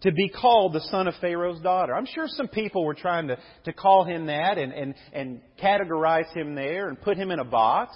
to 0.00 0.12
be 0.12 0.28
called 0.28 0.72
the 0.72 0.80
son 0.90 1.06
of 1.06 1.14
Pharaoh's 1.20 1.60
daughter. 1.60 1.94
I'm 1.94 2.06
sure 2.06 2.26
some 2.26 2.48
people 2.48 2.84
were 2.84 2.94
trying 2.94 3.28
to, 3.28 3.38
to 3.64 3.72
call 3.72 4.04
him 4.04 4.26
that 4.26 4.58
and, 4.58 4.72
and, 4.72 4.94
and 5.12 5.40
categorize 5.62 6.32
him 6.34 6.56
there 6.56 6.88
and 6.88 7.00
put 7.00 7.16
him 7.16 7.30
in 7.30 7.38
a 7.38 7.44
box. 7.44 7.94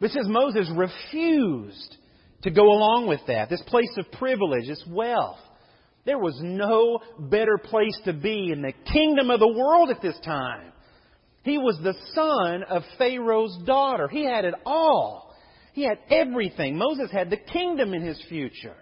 But 0.00 0.06
it 0.06 0.12
says 0.14 0.26
Moses 0.26 0.68
refused 0.74 1.96
to 2.42 2.50
go 2.50 2.62
along 2.62 3.08
with 3.08 3.20
that. 3.28 3.50
This 3.50 3.62
place 3.66 3.92
of 3.98 4.10
privilege, 4.12 4.66
this 4.66 4.82
wealth. 4.88 5.38
There 6.08 6.18
was 6.18 6.40
no 6.40 7.00
better 7.18 7.58
place 7.58 8.00
to 8.06 8.14
be 8.14 8.50
in 8.50 8.62
the 8.62 8.72
kingdom 8.90 9.30
of 9.30 9.40
the 9.40 9.52
world 9.52 9.90
at 9.90 10.00
this 10.00 10.18
time. 10.24 10.72
He 11.42 11.58
was 11.58 11.78
the 11.82 11.92
son 12.14 12.62
of 12.62 12.82
Pharaoh's 12.96 13.54
daughter. 13.66 14.08
He 14.08 14.24
had 14.24 14.46
it 14.46 14.54
all. 14.64 15.34
He 15.74 15.82
had 15.82 15.98
everything. 16.08 16.78
Moses 16.78 17.10
had 17.12 17.28
the 17.28 17.36
kingdom 17.36 17.92
in 17.92 18.00
his 18.00 18.18
future. 18.26 18.74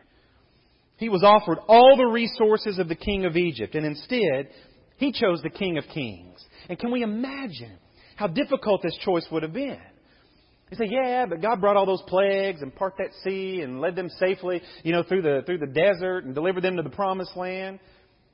He 0.98 1.08
was 1.08 1.24
offered 1.24 1.58
all 1.66 1.96
the 1.96 2.06
resources 2.06 2.78
of 2.78 2.86
the 2.86 2.94
king 2.94 3.24
of 3.24 3.36
Egypt, 3.36 3.74
and 3.74 3.84
instead, 3.84 4.50
he 4.96 5.10
chose 5.10 5.42
the 5.42 5.50
king 5.50 5.78
of 5.78 5.84
kings. 5.92 6.38
And 6.68 6.78
can 6.78 6.92
we 6.92 7.02
imagine 7.02 7.76
how 8.14 8.28
difficult 8.28 8.82
this 8.84 8.96
choice 8.98 9.26
would 9.32 9.42
have 9.42 9.52
been? 9.52 9.80
You 10.70 10.76
say, 10.76 10.88
yeah, 10.90 11.26
but 11.26 11.40
God 11.40 11.60
brought 11.60 11.76
all 11.76 11.86
those 11.86 12.02
plagues 12.08 12.60
and 12.60 12.74
parted 12.74 13.06
that 13.06 13.14
sea 13.22 13.60
and 13.60 13.80
led 13.80 13.94
them 13.94 14.08
safely, 14.18 14.60
you 14.82 14.92
know, 14.92 15.04
through 15.04 15.22
the 15.22 15.42
through 15.46 15.58
the 15.58 15.66
desert 15.66 16.24
and 16.24 16.34
delivered 16.34 16.62
them 16.62 16.76
to 16.76 16.82
the 16.82 16.90
promised 16.90 17.36
land. 17.36 17.78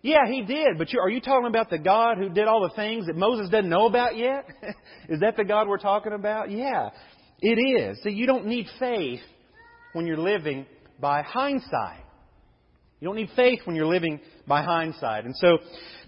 Yeah, 0.01 0.27
he 0.27 0.43
did. 0.43 0.79
But 0.79 0.93
you, 0.93 1.01
are 1.01 1.11
you 1.11 1.21
talking 1.21 1.47
about 1.47 1.69
the 1.69 1.79
God 1.79 2.17
who 2.19 2.31
did 2.31 2.49
all 2.49 2.63
the 2.63 2.75
things 2.75 3.07
that 3.07 3.17
Moses 3.17 3.51
doesn't 3.51 3.69
know 3.69 3.87
about 3.87 4.17
yet? 4.17 4.47
is 5.09 5.21
that 5.21 5.37
the 5.37 5.45
God 5.45 5.69
we're 5.69 5.79
talking 5.79 6.13
about? 6.13 6.51
Yeah, 6.51 6.91
it 7.41 7.59
is. 7.59 7.99
So 8.03 8.09
you 8.09 8.27
don't 8.27 8.47
need 8.47 8.67
faith 8.79 9.21
when 9.93 10.07
you're 10.07 10.17
living 10.17 10.67
by 10.99 11.23
hindsight. 11.23 12.05
You 12.99 13.09
don't 13.09 13.17
need 13.17 13.31
faith 13.37 13.61
when 13.65 13.77
you're 13.77 13.87
living 13.87 14.21
by 14.47 14.63
hindsight. 14.63 15.25
And 15.25 15.37
so 15.37 15.59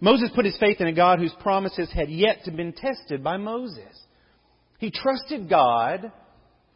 Moses 0.01 0.31
put 0.35 0.45
his 0.45 0.57
faith 0.59 0.81
in 0.81 0.87
a 0.87 0.93
God 0.93 1.19
whose 1.19 1.35
promises 1.41 1.91
had 1.93 2.09
yet 2.09 2.45
to 2.45 2.51
been 2.51 2.73
tested 2.73 3.23
by 3.23 3.37
Moses. 3.37 3.95
He 4.85 4.91
trusted 4.91 5.49
God 5.49 6.13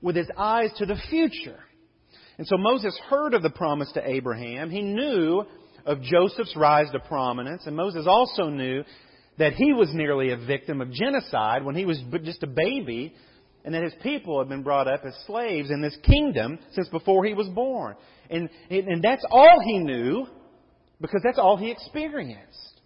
with 0.00 0.16
his 0.16 0.30
eyes 0.34 0.70
to 0.78 0.86
the 0.86 0.96
future. 1.10 1.58
And 2.38 2.46
so 2.46 2.56
Moses 2.56 2.98
heard 3.10 3.34
of 3.34 3.42
the 3.42 3.50
promise 3.50 3.92
to 3.92 4.10
Abraham. 4.10 4.70
He 4.70 4.80
knew 4.80 5.44
of 5.84 6.00
Joseph's 6.00 6.56
rise 6.56 6.90
to 6.92 7.00
prominence. 7.00 7.64
And 7.66 7.76
Moses 7.76 8.06
also 8.08 8.48
knew 8.48 8.82
that 9.36 9.52
he 9.52 9.74
was 9.74 9.90
nearly 9.92 10.30
a 10.30 10.38
victim 10.38 10.80
of 10.80 10.90
genocide 10.90 11.66
when 11.66 11.74
he 11.74 11.84
was 11.84 12.00
just 12.24 12.42
a 12.42 12.46
baby 12.46 13.12
and 13.62 13.74
that 13.74 13.82
his 13.82 13.92
people 14.02 14.38
had 14.38 14.48
been 14.48 14.62
brought 14.62 14.88
up 14.88 15.02
as 15.04 15.12
slaves 15.26 15.70
in 15.70 15.82
this 15.82 15.98
kingdom 16.02 16.58
since 16.72 16.88
before 16.88 17.26
he 17.26 17.34
was 17.34 17.48
born. 17.50 17.94
And, 18.30 18.48
and 18.70 19.04
that's 19.04 19.24
all 19.30 19.60
he 19.66 19.80
knew 19.80 20.26
because 20.98 21.20
that's 21.22 21.38
all 21.38 21.58
he 21.58 21.70
experienced. 21.70 22.80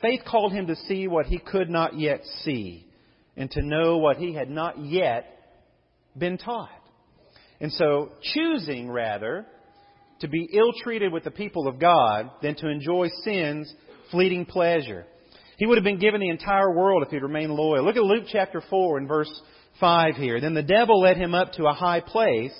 Faith 0.00 0.20
called 0.24 0.52
him 0.52 0.68
to 0.68 0.76
see 0.86 1.08
what 1.08 1.26
he 1.26 1.40
could 1.40 1.68
not 1.68 1.98
yet 1.98 2.20
see 2.44 2.86
and 3.36 3.50
to 3.52 3.62
know 3.62 3.98
what 3.98 4.16
he 4.16 4.34
had 4.34 4.50
not 4.50 4.84
yet 4.84 5.26
been 6.16 6.38
taught. 6.38 6.68
And 7.60 7.72
so, 7.72 8.12
choosing 8.34 8.90
rather 8.90 9.46
to 10.20 10.28
be 10.28 10.48
ill 10.52 10.72
treated 10.82 11.12
with 11.12 11.24
the 11.24 11.30
people 11.30 11.68
of 11.68 11.78
God 11.78 12.30
than 12.42 12.54
to 12.56 12.68
enjoy 12.68 13.08
sin's 13.24 13.72
fleeting 14.10 14.46
pleasure. 14.46 15.06
He 15.58 15.66
would 15.66 15.76
have 15.76 15.84
been 15.84 15.98
given 15.98 16.20
the 16.20 16.30
entire 16.30 16.74
world 16.74 17.02
if 17.02 17.10
he'd 17.10 17.22
remained 17.22 17.52
loyal. 17.52 17.84
Look 17.84 17.96
at 17.96 18.02
Luke 18.02 18.24
chapter 18.30 18.62
4 18.68 18.98
and 18.98 19.08
verse 19.08 19.30
5 19.78 20.14
here. 20.16 20.40
Then 20.40 20.54
the 20.54 20.62
devil 20.62 21.00
led 21.00 21.16
him 21.16 21.34
up 21.34 21.52
to 21.52 21.66
a 21.66 21.74
high 21.74 22.00
place 22.00 22.52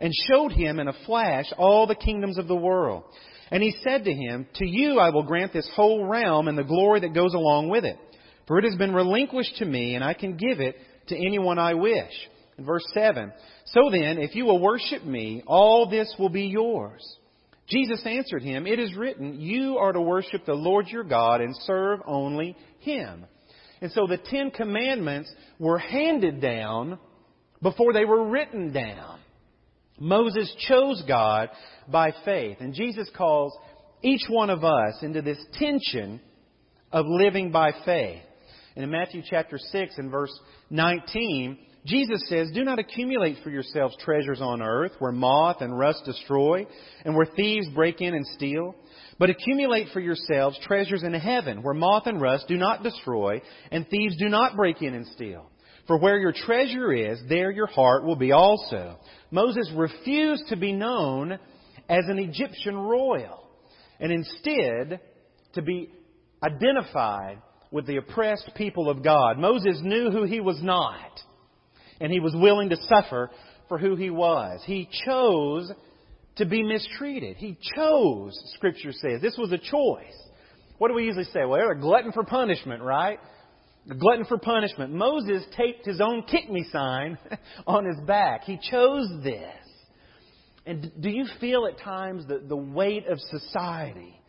and 0.00 0.12
showed 0.30 0.52
him 0.52 0.78
in 0.78 0.88
a 0.88 1.04
flash 1.06 1.46
all 1.56 1.86
the 1.86 1.94
kingdoms 1.94 2.38
of 2.38 2.48
the 2.48 2.56
world. 2.56 3.04
And 3.50 3.62
he 3.62 3.74
said 3.82 4.04
to 4.04 4.12
him, 4.12 4.46
To 4.54 4.66
you 4.66 4.98
I 4.98 5.10
will 5.10 5.22
grant 5.22 5.52
this 5.52 5.70
whole 5.74 6.06
realm 6.06 6.48
and 6.48 6.56
the 6.56 6.64
glory 6.64 7.00
that 7.00 7.14
goes 7.14 7.34
along 7.34 7.68
with 7.68 7.84
it. 7.84 7.98
For 8.46 8.58
it 8.58 8.64
has 8.64 8.76
been 8.76 8.94
relinquished 8.94 9.56
to 9.56 9.64
me, 9.64 9.94
and 9.94 10.04
I 10.04 10.14
can 10.14 10.36
give 10.36 10.60
it 10.60 10.76
to 11.08 11.16
anyone 11.16 11.58
I 11.58 11.74
wish. 11.74 12.12
In 12.58 12.64
verse 12.64 12.84
7, 12.94 13.32
So 13.66 13.90
then, 13.90 14.18
if 14.18 14.34
you 14.34 14.44
will 14.44 14.60
worship 14.60 15.04
me, 15.04 15.42
all 15.46 15.88
this 15.88 16.14
will 16.18 16.28
be 16.28 16.44
yours. 16.44 17.02
Jesus 17.68 18.02
answered 18.04 18.42
him, 18.42 18.66
It 18.66 18.78
is 18.78 18.94
written, 18.94 19.40
You 19.40 19.78
are 19.78 19.92
to 19.92 20.00
worship 20.00 20.44
the 20.44 20.54
Lord 20.54 20.88
your 20.88 21.04
God 21.04 21.40
and 21.40 21.54
serve 21.60 22.00
only 22.06 22.56
Him. 22.80 23.24
And 23.80 23.90
so 23.92 24.06
the 24.06 24.18
Ten 24.18 24.50
Commandments 24.50 25.32
were 25.58 25.78
handed 25.78 26.40
down 26.40 26.98
before 27.62 27.92
they 27.92 28.04
were 28.04 28.28
written 28.28 28.72
down. 28.72 29.20
Moses 29.98 30.52
chose 30.68 31.02
God 31.06 31.50
by 31.88 32.12
faith. 32.24 32.58
And 32.60 32.74
Jesus 32.74 33.08
calls 33.16 33.56
each 34.02 34.22
one 34.28 34.50
of 34.50 34.64
us 34.64 34.98
into 35.02 35.22
this 35.22 35.42
tension 35.54 36.20
of 36.90 37.06
living 37.06 37.52
by 37.52 37.72
faith. 37.84 38.22
And 38.74 38.84
in 38.84 38.90
Matthew 38.90 39.22
chapter 39.28 39.58
6 39.58 39.98
and 39.98 40.10
verse 40.10 40.32
19, 40.70 41.58
Jesus 41.84 42.22
says, 42.28 42.50
Do 42.54 42.64
not 42.64 42.78
accumulate 42.78 43.38
for 43.42 43.50
yourselves 43.50 43.96
treasures 44.00 44.40
on 44.40 44.62
earth 44.62 44.92
where 44.98 45.12
moth 45.12 45.60
and 45.60 45.76
rust 45.76 46.02
destroy 46.04 46.66
and 47.04 47.16
where 47.16 47.26
thieves 47.26 47.68
break 47.74 48.00
in 48.00 48.14
and 48.14 48.26
steal. 48.28 48.74
But 49.18 49.30
accumulate 49.30 49.88
for 49.92 50.00
yourselves 50.00 50.58
treasures 50.62 51.02
in 51.02 51.12
heaven 51.12 51.62
where 51.62 51.74
moth 51.74 52.06
and 52.06 52.20
rust 52.20 52.46
do 52.48 52.56
not 52.56 52.82
destroy 52.82 53.42
and 53.70 53.86
thieves 53.88 54.16
do 54.16 54.28
not 54.28 54.56
break 54.56 54.80
in 54.80 54.94
and 54.94 55.06
steal. 55.08 55.50
For 55.88 55.98
where 55.98 56.18
your 56.18 56.32
treasure 56.32 56.92
is, 56.92 57.20
there 57.28 57.50
your 57.50 57.66
heart 57.66 58.04
will 58.04 58.16
be 58.16 58.30
also. 58.30 58.98
Moses 59.32 59.68
refused 59.74 60.44
to 60.48 60.56
be 60.56 60.72
known 60.72 61.32
as 61.88 62.04
an 62.08 62.18
Egyptian 62.20 62.76
royal 62.76 63.48
and 63.98 64.12
instead 64.12 65.00
to 65.54 65.62
be 65.62 65.90
identified 66.42 67.42
with 67.72 67.86
the 67.86 67.96
oppressed 67.96 68.50
people 68.54 68.88
of 68.88 69.02
God. 69.02 69.38
Moses 69.38 69.80
knew 69.82 70.10
who 70.10 70.24
he 70.24 70.40
was 70.40 70.62
not 70.62 71.20
and 72.00 72.12
he 72.12 72.20
was 72.20 72.34
willing 72.36 72.68
to 72.68 72.76
suffer 72.88 73.30
for 73.68 73.78
who 73.78 73.96
he 73.96 74.10
was. 74.10 74.60
He 74.66 74.88
chose 75.06 75.70
to 76.36 76.44
be 76.44 76.62
mistreated. 76.62 77.36
He 77.36 77.56
chose, 77.76 78.38
Scripture 78.54 78.92
says. 78.92 79.22
This 79.22 79.38
was 79.38 79.52
a 79.52 79.58
choice. 79.58 80.16
What 80.78 80.88
do 80.88 80.94
we 80.94 81.04
usually 81.04 81.24
say? 81.24 81.44
Well, 81.44 81.60
they're 81.60 81.72
a 81.72 81.80
glutton 81.80 82.12
for 82.12 82.24
punishment, 82.24 82.82
right? 82.82 83.18
A 83.90 83.94
glutton 83.94 84.24
for 84.24 84.38
punishment. 84.38 84.92
Moses 84.92 85.44
taped 85.56 85.86
his 85.86 86.00
own 86.00 86.24
kick 86.24 86.50
me 86.50 86.66
sign 86.72 87.18
on 87.66 87.84
his 87.84 87.98
back. 88.06 88.44
He 88.44 88.58
chose 88.70 89.08
this. 89.22 89.46
And 90.66 90.92
do 91.00 91.08
you 91.08 91.26
feel 91.40 91.66
at 91.66 91.78
times 91.78 92.26
the, 92.26 92.42
the 92.46 92.56
weight 92.56 93.06
of 93.06 93.18
society 93.20 94.21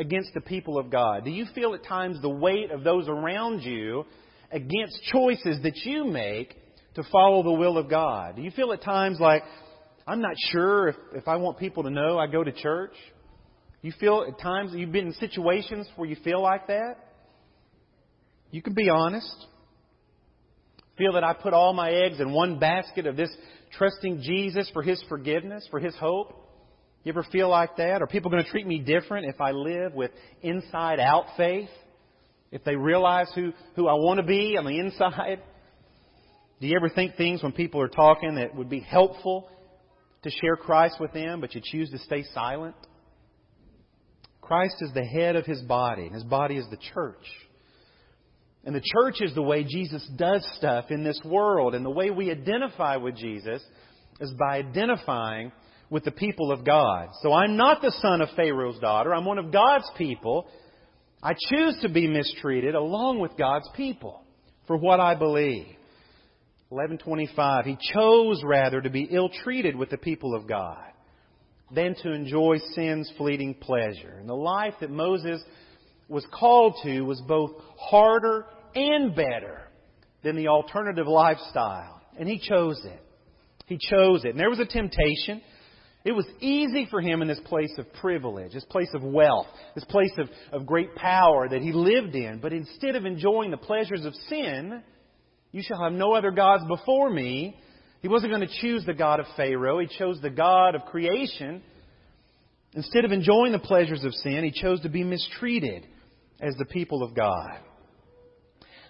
against 0.00 0.32
the 0.32 0.40
people 0.40 0.78
of 0.78 0.90
God? 0.90 1.24
Do 1.24 1.30
you 1.30 1.46
feel 1.54 1.74
at 1.74 1.84
times 1.84 2.20
the 2.22 2.30
weight 2.30 2.70
of 2.70 2.82
those 2.82 3.06
around 3.06 3.60
you 3.60 4.06
against 4.50 4.98
choices 5.12 5.62
that 5.62 5.76
you 5.84 6.04
make 6.04 6.56
to 6.94 7.02
follow 7.12 7.42
the 7.42 7.52
will 7.52 7.76
of 7.76 7.88
God? 7.88 8.36
Do 8.36 8.42
you 8.42 8.50
feel 8.50 8.72
at 8.72 8.82
times 8.82 9.20
like, 9.20 9.42
I'm 10.06 10.22
not 10.22 10.34
sure 10.50 10.88
if, 10.88 10.96
if 11.14 11.28
I 11.28 11.36
want 11.36 11.58
people 11.58 11.82
to 11.84 11.90
know 11.90 12.18
I 12.18 12.26
go 12.26 12.42
to 12.42 12.50
church? 12.50 12.94
You 13.82 13.92
feel 14.00 14.24
at 14.26 14.40
times 14.40 14.72
you've 14.74 14.90
been 14.90 15.08
in 15.08 15.14
situations 15.14 15.86
where 15.96 16.08
you 16.08 16.16
feel 16.24 16.42
like 16.42 16.66
that? 16.68 16.96
You 18.50 18.62
can 18.62 18.74
be 18.74 18.88
honest. 18.88 19.46
Feel 20.96 21.12
that 21.12 21.24
I 21.24 21.34
put 21.34 21.52
all 21.52 21.72
my 21.72 21.90
eggs 21.90 22.20
in 22.20 22.32
one 22.32 22.58
basket 22.58 23.06
of 23.06 23.16
this 23.16 23.30
trusting 23.78 24.22
Jesus 24.22 24.68
for 24.72 24.82
His 24.82 25.02
forgiveness, 25.08 25.66
for 25.70 25.78
His 25.78 25.94
hope? 25.96 26.49
You 27.02 27.12
ever 27.12 27.26
feel 27.32 27.48
like 27.48 27.76
that? 27.76 28.02
Are 28.02 28.06
people 28.06 28.30
going 28.30 28.44
to 28.44 28.50
treat 28.50 28.66
me 28.66 28.78
different 28.78 29.26
if 29.26 29.40
I 29.40 29.52
live 29.52 29.94
with 29.94 30.10
inside 30.42 31.00
out 31.00 31.24
faith? 31.36 31.70
If 32.52 32.64
they 32.64 32.76
realize 32.76 33.30
who, 33.34 33.52
who 33.74 33.88
I 33.88 33.94
want 33.94 34.20
to 34.20 34.26
be 34.26 34.56
on 34.58 34.64
the 34.64 34.78
inside? 34.78 35.40
Do 36.60 36.66
you 36.66 36.76
ever 36.76 36.90
think 36.90 37.16
things 37.16 37.42
when 37.42 37.52
people 37.52 37.80
are 37.80 37.88
talking 37.88 38.34
that 38.34 38.54
would 38.54 38.68
be 38.68 38.80
helpful 38.80 39.48
to 40.22 40.30
share 40.30 40.56
Christ 40.56 40.96
with 41.00 41.12
them, 41.12 41.40
but 41.40 41.54
you 41.54 41.62
choose 41.64 41.88
to 41.90 41.98
stay 41.98 42.24
silent? 42.34 42.76
Christ 44.42 44.74
is 44.80 44.92
the 44.92 45.04
head 45.04 45.36
of 45.36 45.46
his 45.46 45.62
body, 45.62 46.06
and 46.06 46.14
his 46.14 46.24
body 46.24 46.56
is 46.56 46.66
the 46.70 46.76
church. 46.92 47.24
And 48.64 48.74
the 48.74 48.82
church 48.84 49.22
is 49.22 49.34
the 49.34 49.42
way 49.42 49.64
Jesus 49.64 50.06
does 50.16 50.46
stuff 50.58 50.90
in 50.90 51.02
this 51.02 51.18
world. 51.24 51.74
And 51.74 51.84
the 51.84 51.90
way 51.90 52.10
we 52.10 52.30
identify 52.30 52.96
with 52.96 53.16
Jesus 53.16 53.62
is 54.20 54.34
by 54.38 54.58
identifying 54.58 55.50
with 55.90 56.04
the 56.04 56.12
people 56.12 56.52
of 56.52 56.64
God. 56.64 57.08
So 57.22 57.32
I'm 57.32 57.56
not 57.56 57.82
the 57.82 57.94
son 58.00 58.22
of 58.22 58.28
Pharaoh's 58.36 58.78
daughter. 58.78 59.12
I'm 59.12 59.24
one 59.24 59.38
of 59.38 59.52
God's 59.52 59.90
people. 59.98 60.46
I 61.22 61.34
choose 61.50 61.76
to 61.82 61.88
be 61.88 62.06
mistreated 62.06 62.74
along 62.74 63.18
with 63.18 63.36
God's 63.36 63.68
people 63.76 64.22
for 64.66 64.76
what 64.76 65.00
I 65.00 65.16
believe. 65.16 65.66
1125. 66.68 67.64
He 67.64 67.76
chose 67.92 68.42
rather 68.44 68.80
to 68.80 68.90
be 68.90 69.08
ill 69.10 69.28
treated 69.42 69.74
with 69.74 69.90
the 69.90 69.98
people 69.98 70.36
of 70.36 70.46
God 70.46 70.78
than 71.72 71.96
to 72.02 72.12
enjoy 72.12 72.58
sin's 72.74 73.12
fleeting 73.18 73.54
pleasure. 73.54 74.16
And 74.18 74.28
the 74.28 74.34
life 74.34 74.74
that 74.80 74.90
Moses 74.90 75.42
was 76.08 76.24
called 76.32 76.76
to 76.84 77.02
was 77.02 77.20
both 77.26 77.52
harder 77.76 78.46
and 78.74 79.14
better 79.14 79.62
than 80.22 80.36
the 80.36 80.48
alternative 80.48 81.06
lifestyle. 81.06 82.00
And 82.16 82.28
he 82.28 82.38
chose 82.38 82.80
it. 82.84 83.02
He 83.66 83.78
chose 83.78 84.24
it. 84.24 84.30
And 84.30 84.38
there 84.38 84.50
was 84.50 84.60
a 84.60 84.66
temptation. 84.66 85.42
It 86.02 86.12
was 86.12 86.26
easy 86.40 86.86
for 86.90 87.02
him 87.02 87.20
in 87.20 87.28
this 87.28 87.40
place 87.44 87.72
of 87.76 87.92
privilege, 87.94 88.54
this 88.54 88.64
place 88.64 88.88
of 88.94 89.02
wealth, 89.02 89.46
this 89.74 89.84
place 89.84 90.12
of, 90.18 90.28
of 90.50 90.66
great 90.66 90.94
power 90.94 91.46
that 91.48 91.60
he 91.60 91.72
lived 91.72 92.14
in. 92.14 92.38
But 92.40 92.54
instead 92.54 92.96
of 92.96 93.04
enjoying 93.04 93.50
the 93.50 93.58
pleasures 93.58 94.06
of 94.06 94.14
sin, 94.28 94.82
you 95.52 95.62
shall 95.62 95.82
have 95.82 95.92
no 95.92 96.14
other 96.14 96.30
gods 96.30 96.64
before 96.66 97.10
me. 97.10 97.54
He 98.00 98.08
wasn't 98.08 98.32
going 98.32 98.46
to 98.46 98.60
choose 98.60 98.86
the 98.86 98.94
God 98.94 99.20
of 99.20 99.26
Pharaoh. 99.36 99.78
He 99.78 99.88
chose 99.98 100.18
the 100.22 100.30
God 100.30 100.74
of 100.74 100.86
creation. 100.86 101.62
Instead 102.72 103.04
of 103.04 103.12
enjoying 103.12 103.52
the 103.52 103.58
pleasures 103.58 104.02
of 104.04 104.14
sin, 104.14 104.42
he 104.42 104.52
chose 104.52 104.80
to 104.82 104.88
be 104.88 105.04
mistreated 105.04 105.86
as 106.40 106.54
the 106.56 106.64
people 106.64 107.02
of 107.02 107.14
God. 107.14 107.58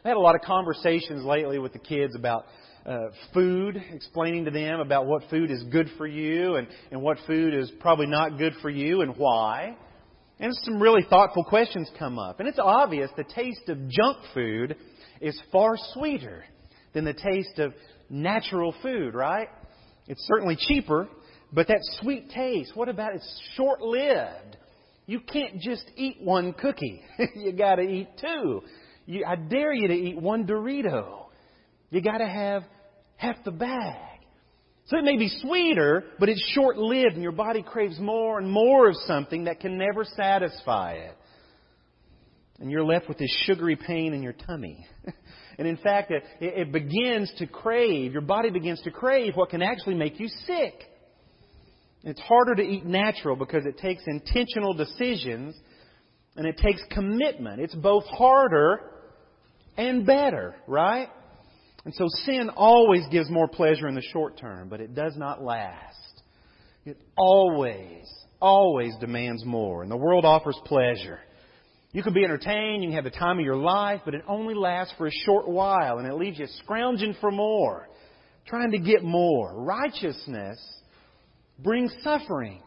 I 0.04 0.08
had 0.08 0.16
a 0.16 0.20
lot 0.20 0.36
of 0.36 0.42
conversations 0.42 1.24
lately 1.24 1.58
with 1.58 1.72
the 1.72 1.78
kids 1.78 2.14
about 2.14 2.44
uh, 2.86 3.08
food, 3.34 3.82
explaining 3.92 4.44
to 4.46 4.50
them 4.50 4.80
about 4.80 5.06
what 5.06 5.22
food 5.30 5.50
is 5.50 5.62
good 5.64 5.90
for 5.98 6.06
you 6.06 6.56
and, 6.56 6.66
and 6.90 7.02
what 7.02 7.18
food 7.26 7.54
is 7.54 7.70
probably 7.80 8.06
not 8.06 8.38
good 8.38 8.54
for 8.62 8.70
you 8.70 9.02
and 9.02 9.16
why. 9.16 9.76
And 10.38 10.54
some 10.64 10.80
really 10.80 11.04
thoughtful 11.08 11.44
questions 11.44 11.90
come 11.98 12.18
up. 12.18 12.40
And 12.40 12.48
it's 12.48 12.58
obvious 12.58 13.10
the 13.16 13.24
taste 13.24 13.68
of 13.68 13.88
junk 13.90 14.18
food 14.32 14.76
is 15.20 15.38
far 15.52 15.76
sweeter 15.92 16.44
than 16.94 17.04
the 17.04 17.12
taste 17.12 17.58
of 17.58 17.74
natural 18.08 18.74
food, 18.82 19.14
right? 19.14 19.48
It's 20.08 20.26
certainly 20.26 20.56
cheaper, 20.58 21.08
but 21.52 21.68
that 21.68 21.80
sweet 22.00 22.30
taste, 22.30 22.72
what 22.74 22.88
about 22.88 23.14
it's 23.14 23.42
short 23.56 23.82
lived? 23.82 24.56
You 25.06 25.20
can't 25.20 25.60
just 25.60 25.90
eat 25.96 26.18
one 26.20 26.52
cookie. 26.52 27.02
you 27.36 27.52
gotta 27.52 27.82
eat 27.82 28.08
two. 28.20 28.62
You, 29.06 29.24
I 29.26 29.36
dare 29.36 29.72
you 29.72 29.88
to 29.88 29.94
eat 29.94 30.20
one 30.20 30.46
Dorito. 30.46 31.26
You 31.90 32.00
gotta 32.00 32.28
have 32.28 32.64
half 33.16 33.36
the 33.44 33.50
bag. 33.50 34.10
So 34.86 34.96
it 34.96 35.04
may 35.04 35.16
be 35.16 35.28
sweeter, 35.40 36.04
but 36.18 36.28
it's 36.28 36.42
short 36.52 36.76
lived 36.76 37.14
and 37.14 37.22
your 37.22 37.32
body 37.32 37.62
craves 37.62 37.98
more 38.00 38.38
and 38.38 38.50
more 38.50 38.88
of 38.88 38.96
something 39.06 39.44
that 39.44 39.60
can 39.60 39.78
never 39.78 40.04
satisfy 40.04 40.94
it. 40.94 41.16
And 42.58 42.70
you're 42.70 42.84
left 42.84 43.08
with 43.08 43.16
this 43.16 43.32
sugary 43.46 43.76
pain 43.76 44.12
in 44.12 44.22
your 44.22 44.32
tummy. 44.32 44.84
and 45.58 45.68
in 45.68 45.76
fact, 45.76 46.10
it, 46.10 46.24
it 46.40 46.72
begins 46.72 47.32
to 47.38 47.46
crave, 47.46 48.12
your 48.12 48.22
body 48.22 48.50
begins 48.50 48.82
to 48.82 48.90
crave 48.90 49.34
what 49.36 49.50
can 49.50 49.62
actually 49.62 49.94
make 49.94 50.18
you 50.18 50.28
sick. 50.46 50.74
It's 52.02 52.20
harder 52.20 52.54
to 52.56 52.62
eat 52.62 52.84
natural 52.84 53.36
because 53.36 53.66
it 53.66 53.78
takes 53.78 54.02
intentional 54.06 54.74
decisions 54.74 55.54
and 56.36 56.46
it 56.46 56.58
takes 56.58 56.82
commitment. 56.90 57.60
It's 57.60 57.74
both 57.74 58.04
harder 58.06 58.80
and 59.76 60.04
better, 60.04 60.56
right? 60.66 61.08
And 61.90 61.96
so 61.96 62.06
sin 62.24 62.50
always 62.54 63.04
gives 63.10 63.28
more 63.28 63.48
pleasure 63.48 63.88
in 63.88 63.96
the 63.96 64.02
short 64.12 64.38
term, 64.38 64.68
but 64.68 64.80
it 64.80 64.94
does 64.94 65.14
not 65.16 65.42
last. 65.42 66.22
It 66.84 66.96
always, 67.16 68.06
always 68.40 68.92
demands 69.00 69.44
more. 69.44 69.82
And 69.82 69.90
the 69.90 69.96
world 69.96 70.24
offers 70.24 70.56
pleasure. 70.66 71.18
You 71.90 72.04
can 72.04 72.14
be 72.14 72.22
entertained, 72.22 72.84
you 72.84 72.90
can 72.90 72.94
have 72.94 73.12
the 73.12 73.18
time 73.18 73.40
of 73.40 73.44
your 73.44 73.56
life, 73.56 74.02
but 74.04 74.14
it 74.14 74.22
only 74.28 74.54
lasts 74.54 74.94
for 74.98 75.08
a 75.08 75.10
short 75.24 75.48
while 75.48 75.98
and 75.98 76.06
it 76.06 76.14
leaves 76.14 76.38
you 76.38 76.46
scrounging 76.62 77.16
for 77.20 77.32
more, 77.32 77.88
trying 78.46 78.70
to 78.70 78.78
get 78.78 79.02
more. 79.02 79.52
Righteousness 79.60 80.64
brings 81.58 81.92
suffering. 82.04 82.62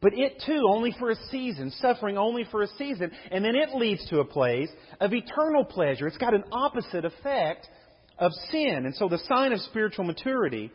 But 0.00 0.14
it 0.14 0.42
too, 0.46 0.62
only 0.70 0.96
for 0.98 1.10
a 1.10 1.16
season, 1.30 1.72
suffering 1.72 2.16
only 2.16 2.46
for 2.50 2.62
a 2.62 2.68
season, 2.78 3.10
and 3.30 3.44
then 3.44 3.54
it 3.54 3.74
leads 3.74 4.08
to 4.08 4.20
a 4.20 4.24
place 4.24 4.70
of 4.98 5.12
eternal 5.12 5.66
pleasure. 5.66 6.06
It's 6.06 6.16
got 6.16 6.32
an 6.32 6.44
opposite 6.50 7.04
effect 7.04 7.68
of 8.18 8.32
sin. 8.50 8.84
And 8.84 8.94
so 8.94 9.08
the 9.08 9.20
sign 9.28 9.52
of 9.52 9.60
spiritual 9.60 10.04
maturity 10.04 10.70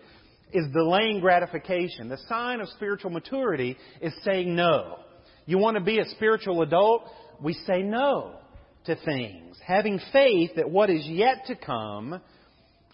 is 0.51 0.65
delaying 0.71 1.19
gratification. 1.19 2.09
The 2.09 2.19
sign 2.29 2.61
of 2.61 2.69
spiritual 2.69 3.09
maturity 3.09 3.77
is 4.01 4.13
saying 4.23 4.55
no. 4.55 4.99
You 5.45 5.57
want 5.57 5.77
to 5.77 5.83
be 5.83 5.99
a 5.99 6.05
spiritual 6.09 6.61
adult? 6.61 7.03
We 7.41 7.53
say 7.53 7.81
no 7.81 8.35
to 8.85 8.95
things. 9.03 9.57
Having 9.65 9.99
faith 10.11 10.51
that 10.55 10.69
what 10.69 10.89
is 10.89 11.05
yet 11.05 11.45
to 11.47 11.55
come 11.55 12.21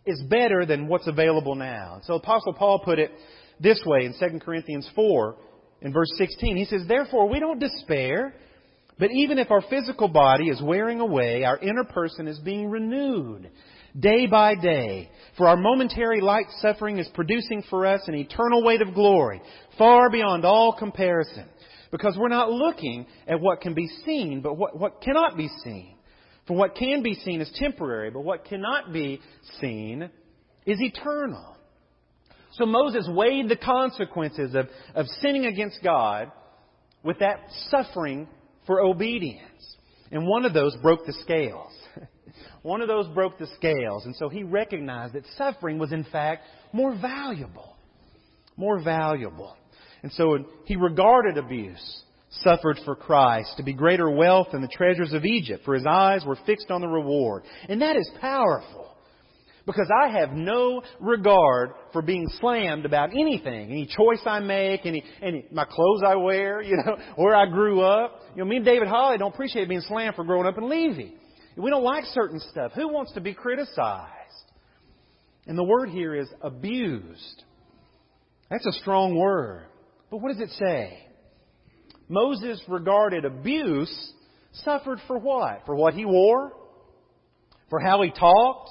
is 0.05 0.21
better 0.29 0.65
than 0.65 0.87
what's 0.87 1.07
available 1.07 1.55
now. 1.55 1.99
So 2.03 2.15
Apostle 2.15 2.53
Paul 2.53 2.79
put 2.79 2.97
it 2.97 3.11
this 3.59 3.81
way 3.85 4.05
in 4.05 4.13
2 4.17 4.39
Corinthians 4.39 4.89
4 4.95 5.35
in 5.81 5.93
verse 5.93 6.11
16. 6.17 6.57
He 6.57 6.65
says, 6.65 6.81
Therefore 6.87 7.27
we 7.27 7.39
don't 7.39 7.59
despair, 7.59 8.33
but 8.97 9.11
even 9.11 9.37
if 9.37 9.51
our 9.51 9.63
physical 9.69 10.07
body 10.07 10.49
is 10.49 10.61
wearing 10.61 10.99
away, 10.99 11.43
our 11.43 11.57
inner 11.59 11.83
person 11.83 12.27
is 12.27 12.39
being 12.39 12.69
renewed 12.69 13.49
day 13.97 14.27
by 14.27 14.55
day. 14.55 15.09
For 15.37 15.47
our 15.47 15.57
momentary 15.57 16.21
light 16.21 16.47
suffering 16.59 16.97
is 16.97 17.07
producing 17.13 17.63
for 17.69 17.85
us 17.85 18.01
an 18.07 18.15
eternal 18.15 18.63
weight 18.63 18.81
of 18.81 18.93
glory, 18.93 19.41
far 19.77 20.09
beyond 20.09 20.45
all 20.45 20.75
comparison. 20.77 21.45
Because 21.91 22.15
we're 22.17 22.27
not 22.27 22.51
looking 22.51 23.07
at 23.27 23.39
what 23.39 23.61
can 23.61 23.73
be 23.73 23.87
seen, 24.05 24.41
but 24.41 24.55
what, 24.55 24.77
what 24.77 25.01
cannot 25.01 25.37
be 25.37 25.49
seen. 25.63 25.95
For 26.47 26.55
what 26.55 26.75
can 26.75 27.03
be 27.03 27.13
seen 27.13 27.41
is 27.41 27.51
temporary, 27.55 28.11
but 28.11 28.21
what 28.21 28.45
cannot 28.45 28.91
be 28.91 29.21
seen 29.59 30.09
is 30.65 30.79
eternal. 30.81 31.55
So 32.53 32.65
Moses 32.65 33.07
weighed 33.09 33.49
the 33.49 33.55
consequences 33.55 34.55
of, 34.55 34.67
of 34.95 35.05
sinning 35.21 35.45
against 35.45 35.79
God 35.83 36.31
with 37.03 37.19
that 37.19 37.39
suffering 37.69 38.27
for 38.65 38.81
obedience. 38.81 39.43
And 40.11 40.27
one 40.27 40.45
of 40.45 40.53
those 40.53 40.75
broke 40.81 41.05
the 41.05 41.13
scales. 41.13 41.71
One 42.61 42.81
of 42.81 42.87
those 42.87 43.07
broke 43.07 43.37
the 43.37 43.47
scales. 43.55 44.05
And 44.05 44.15
so 44.15 44.29
he 44.29 44.43
recognized 44.43 45.13
that 45.13 45.23
suffering 45.37 45.79
was 45.79 45.91
in 45.91 46.03
fact 46.05 46.43
more 46.73 46.95
valuable. 46.95 47.75
More 48.57 48.81
valuable. 48.81 49.55
And 50.03 50.11
so 50.13 50.37
he 50.65 50.75
regarded 50.75 51.37
abuse 51.37 52.03
suffered 52.43 52.77
for 52.85 52.95
Christ 52.95 53.55
to 53.57 53.63
be 53.63 53.73
greater 53.73 54.09
wealth 54.09 54.49
than 54.51 54.61
the 54.61 54.67
treasures 54.67 55.13
of 55.13 55.25
Egypt, 55.25 55.65
for 55.65 55.73
his 55.73 55.85
eyes 55.89 56.23
were 56.25 56.37
fixed 56.45 56.69
on 56.69 56.81
the 56.81 56.87
reward. 56.87 57.43
And 57.67 57.81
that 57.81 57.95
is 57.95 58.09
powerful. 58.21 58.87
Because 59.65 59.89
I 60.03 60.09
have 60.19 60.31
no 60.31 60.81
regard 60.99 61.71
for 61.93 62.01
being 62.01 62.27
slammed 62.39 62.85
about 62.85 63.11
anything, 63.11 63.69
any 63.69 63.85
choice 63.85 64.21
I 64.25 64.39
make, 64.39 64.85
any, 64.85 65.03
any 65.21 65.45
my 65.51 65.65
clothes 65.65 66.01
I 66.05 66.15
wear, 66.15 66.61
you 66.63 66.77
know, 66.77 66.97
where 67.15 67.35
I 67.35 67.45
grew 67.45 67.81
up. 67.81 68.19
You 68.35 68.43
know, 68.43 68.49
me 68.49 68.57
and 68.57 68.65
David 68.65 68.87
Holly 68.87 69.17
don't 69.17 69.33
appreciate 69.33 69.69
being 69.69 69.81
slammed 69.81 70.15
for 70.15 70.23
growing 70.23 70.47
up 70.47 70.57
in 70.57 70.69
Levy. 70.69 71.15
We 71.61 71.69
don't 71.69 71.83
like 71.83 72.05
certain 72.05 72.39
stuff. 72.39 72.71
Who 72.73 72.87
wants 72.87 73.13
to 73.13 73.21
be 73.21 73.33
criticized? 73.33 74.15
And 75.45 75.57
the 75.57 75.63
word 75.63 75.89
here 75.89 76.15
is 76.15 76.29
abused. 76.41 77.43
That's 78.49 78.65
a 78.65 78.79
strong 78.79 79.17
word. 79.17 79.65
But 80.09 80.17
what 80.17 80.31
does 80.31 80.41
it 80.41 80.51
say? 80.57 81.05
Moses 82.07 82.61
regarded 82.67 83.25
abuse 83.25 84.13
suffered 84.53 84.99
for 85.07 85.19
what? 85.19 85.63
For 85.65 85.75
what 85.75 85.93
he 85.93 86.05
wore? 86.05 86.53
For 87.69 87.79
how 87.79 88.01
he 88.01 88.11
talked? 88.11 88.69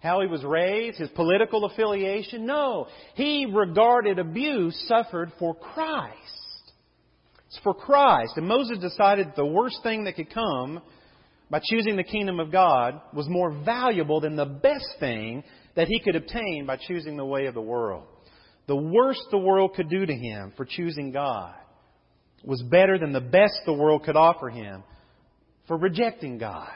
How 0.00 0.20
he 0.20 0.26
was 0.26 0.44
raised? 0.44 0.98
His 0.98 1.10
political 1.10 1.64
affiliation? 1.64 2.46
No. 2.46 2.86
He 3.14 3.46
regarded 3.52 4.18
abuse 4.18 4.76
suffered 4.88 5.32
for 5.38 5.54
Christ. 5.54 6.16
It's 7.48 7.58
for 7.62 7.74
Christ. 7.74 8.32
And 8.36 8.46
Moses 8.46 8.78
decided 8.78 9.32
the 9.36 9.44
worst 9.44 9.78
thing 9.82 10.04
that 10.04 10.16
could 10.16 10.32
come 10.32 10.80
by 11.52 11.60
choosing 11.62 11.96
the 11.96 12.02
kingdom 12.02 12.40
of 12.40 12.50
God 12.50 12.98
was 13.12 13.28
more 13.28 13.52
valuable 13.52 14.22
than 14.22 14.36
the 14.36 14.46
best 14.46 14.86
thing 14.98 15.44
that 15.76 15.86
he 15.86 16.00
could 16.00 16.16
obtain 16.16 16.64
by 16.66 16.78
choosing 16.78 17.18
the 17.18 17.26
way 17.26 17.44
of 17.44 17.52
the 17.52 17.60
world. 17.60 18.04
The 18.68 18.76
worst 18.76 19.20
the 19.30 19.36
world 19.36 19.74
could 19.74 19.90
do 19.90 20.06
to 20.06 20.14
him 20.14 20.54
for 20.56 20.64
choosing 20.64 21.12
God 21.12 21.54
was 22.42 22.62
better 22.62 22.98
than 22.98 23.12
the 23.12 23.20
best 23.20 23.52
the 23.66 23.74
world 23.74 24.02
could 24.04 24.16
offer 24.16 24.48
him 24.48 24.82
for 25.68 25.76
rejecting 25.76 26.38
God. 26.38 26.72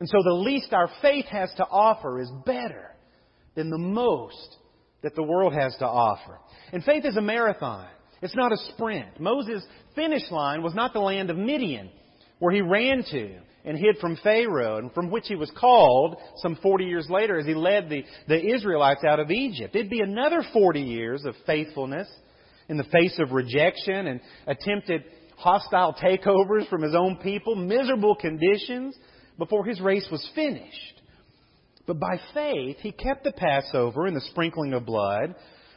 And 0.00 0.08
so 0.08 0.16
the 0.24 0.32
least 0.32 0.72
our 0.72 0.88
faith 1.02 1.26
has 1.26 1.52
to 1.58 1.64
offer 1.64 2.22
is 2.22 2.32
better 2.46 2.94
than 3.54 3.68
the 3.68 3.76
most 3.76 4.56
that 5.02 5.14
the 5.14 5.22
world 5.22 5.52
has 5.52 5.76
to 5.80 5.86
offer. 5.86 6.40
And 6.72 6.82
faith 6.82 7.04
is 7.04 7.18
a 7.18 7.22
marathon. 7.22 7.86
It's 8.22 8.34
not 8.34 8.50
a 8.50 8.56
sprint. 8.72 9.20
Moses' 9.20 9.62
finish 9.94 10.30
line 10.30 10.62
was 10.62 10.74
not 10.74 10.94
the 10.94 11.00
land 11.00 11.28
of 11.28 11.36
Midian, 11.36 11.90
where 12.38 12.54
he 12.54 12.62
ran 12.62 13.04
to 13.10 13.40
and 13.68 13.78
hid 13.78 13.98
from 13.98 14.16
Pharaoh, 14.22 14.78
and 14.78 14.90
from 14.94 15.10
which 15.10 15.26
he 15.28 15.34
was 15.34 15.50
called 15.50 16.16
some 16.38 16.56
40 16.62 16.86
years 16.86 17.06
later 17.10 17.38
as 17.38 17.44
he 17.44 17.54
led 17.54 17.90
the, 17.90 18.02
the 18.26 18.54
Israelites 18.54 19.04
out 19.04 19.20
of 19.20 19.30
Egypt. 19.30 19.76
It'd 19.76 19.90
be 19.90 20.00
another 20.00 20.42
40 20.54 20.80
years 20.80 21.26
of 21.26 21.34
faithfulness 21.44 22.08
in 22.70 22.78
the 22.78 22.84
face 22.84 23.18
of 23.18 23.32
rejection 23.32 24.06
and 24.06 24.20
attempted 24.46 25.04
hostile 25.36 25.94
takeovers 26.02 26.66
from 26.70 26.80
his 26.80 26.94
own 26.94 27.16
people, 27.16 27.56
miserable 27.56 28.16
conditions 28.16 28.96
before 29.36 29.66
his 29.66 29.82
race 29.82 30.08
was 30.10 30.26
finished. 30.34 31.02
But 31.86 32.00
by 32.00 32.18
faith, 32.32 32.78
he 32.80 32.90
kept 32.90 33.22
the 33.22 33.32
Passover 33.32 34.06
and 34.06 34.16
the 34.16 34.26
sprinkling 34.30 34.72
of 34.72 34.86
blood 34.86 35.34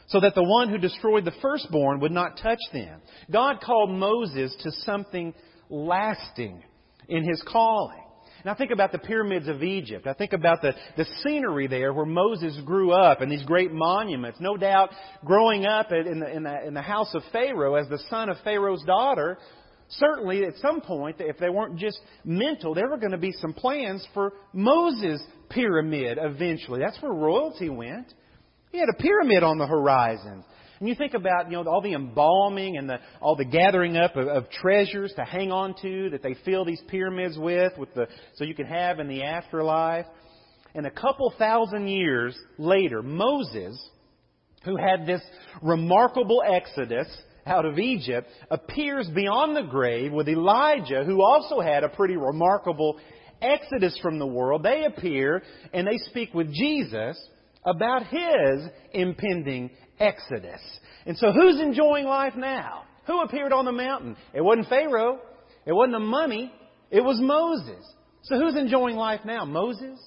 so 0.08 0.18
that 0.20 0.34
the 0.34 0.42
one 0.42 0.70
who 0.70 0.78
destroyed 0.78 1.26
the 1.26 1.32
firstborn 1.42 2.00
would 2.00 2.10
not 2.10 2.38
touch 2.38 2.58
them. 2.72 3.02
God 3.30 3.60
called 3.60 3.90
Moses 3.90 4.56
to 4.62 4.72
something 4.84 5.34
lasting 5.68 6.62
in 7.08 7.28
his 7.28 7.42
calling. 7.46 7.98
I 8.44 8.54
think 8.54 8.72
about 8.72 8.90
the 8.90 8.98
pyramids 8.98 9.46
of 9.48 9.62
Egypt. 9.62 10.06
I 10.06 10.14
think 10.14 10.32
about 10.32 10.62
the, 10.62 10.72
the 10.96 11.06
scenery 11.22 11.68
there 11.68 11.92
where 11.92 12.06
Moses 12.06 12.58
grew 12.64 12.90
up 12.92 13.20
and 13.20 13.30
these 13.30 13.44
great 13.44 13.72
monuments. 13.72 14.40
No 14.40 14.56
doubt 14.56 14.90
growing 15.24 15.64
up 15.64 15.92
in 15.92 16.18
the, 16.20 16.28
in 16.28 16.42
the, 16.42 16.66
in 16.66 16.74
the 16.74 16.82
house 16.82 17.14
of 17.14 17.22
Pharaoh 17.30 17.76
as 17.76 17.88
the 17.88 18.00
son 18.10 18.28
of 18.28 18.36
Pharaoh's 18.42 18.82
daughter, 18.84 19.38
certainly 19.88 20.44
at 20.44 20.54
some 20.56 20.80
point, 20.80 21.16
if 21.20 21.38
they 21.38 21.50
weren't 21.50 21.78
just 21.78 22.00
mental, 22.24 22.74
there 22.74 22.88
were 22.88 22.98
going 22.98 23.12
to 23.12 23.18
be 23.18 23.32
some 23.32 23.52
plans 23.52 24.06
for 24.12 24.32
Moses' 24.52 25.22
pyramid 25.48 26.18
eventually. 26.20 26.80
That's 26.80 27.00
where 27.00 27.12
royalty 27.12 27.68
went. 27.68 28.12
He 28.72 28.78
had 28.78 28.88
a 28.88 29.00
pyramid 29.00 29.42
on 29.42 29.58
the 29.58 29.66
horizon. 29.66 30.44
And 30.82 30.88
you 30.88 30.96
think 30.96 31.14
about, 31.14 31.48
you 31.48 31.62
know, 31.62 31.70
all 31.70 31.80
the 31.80 31.92
embalming 31.92 32.76
and 32.76 32.90
the, 32.90 32.98
all 33.20 33.36
the 33.36 33.44
gathering 33.44 33.96
up 33.96 34.16
of, 34.16 34.26
of 34.26 34.50
treasures 34.50 35.12
to 35.14 35.22
hang 35.22 35.52
on 35.52 35.76
to 35.80 36.10
that 36.10 36.24
they 36.24 36.34
fill 36.44 36.64
these 36.64 36.82
pyramids 36.88 37.38
with, 37.38 37.78
with 37.78 37.94
the, 37.94 38.08
so 38.34 38.42
you 38.42 38.56
can 38.56 38.66
have 38.66 38.98
in 38.98 39.06
the 39.06 39.22
afterlife. 39.22 40.06
And 40.74 40.84
a 40.84 40.90
couple 40.90 41.32
thousand 41.38 41.86
years 41.86 42.36
later, 42.58 43.00
Moses, 43.00 43.80
who 44.64 44.76
had 44.76 45.06
this 45.06 45.22
remarkable 45.62 46.42
exodus 46.44 47.06
out 47.46 47.64
of 47.64 47.78
Egypt, 47.78 48.28
appears 48.50 49.08
beyond 49.14 49.54
the 49.54 49.70
grave 49.70 50.10
with 50.10 50.28
Elijah, 50.28 51.04
who 51.06 51.22
also 51.22 51.60
had 51.60 51.84
a 51.84 51.90
pretty 51.90 52.16
remarkable 52.16 52.98
exodus 53.40 53.96
from 54.02 54.18
the 54.18 54.26
world. 54.26 54.64
They 54.64 54.84
appear 54.84 55.44
and 55.72 55.86
they 55.86 55.98
speak 55.98 56.34
with 56.34 56.52
Jesus 56.52 57.24
about 57.64 58.06
his 58.06 58.68
impending 58.92 59.70
exodus. 59.98 60.60
And 61.06 61.16
so 61.16 61.32
who's 61.32 61.60
enjoying 61.60 62.06
life 62.06 62.34
now? 62.36 62.84
Who 63.06 63.20
appeared 63.20 63.52
on 63.52 63.64
the 63.64 63.72
mountain? 63.72 64.16
It 64.32 64.40
wasn't 64.40 64.68
Pharaoh. 64.68 65.18
It 65.66 65.72
wasn't 65.72 65.96
a 65.96 66.00
mummy. 66.00 66.52
It 66.90 67.02
was 67.02 67.18
Moses. 67.20 67.84
So 68.22 68.38
who's 68.38 68.56
enjoying 68.56 68.96
life 68.96 69.20
now? 69.24 69.44
Moses 69.44 69.98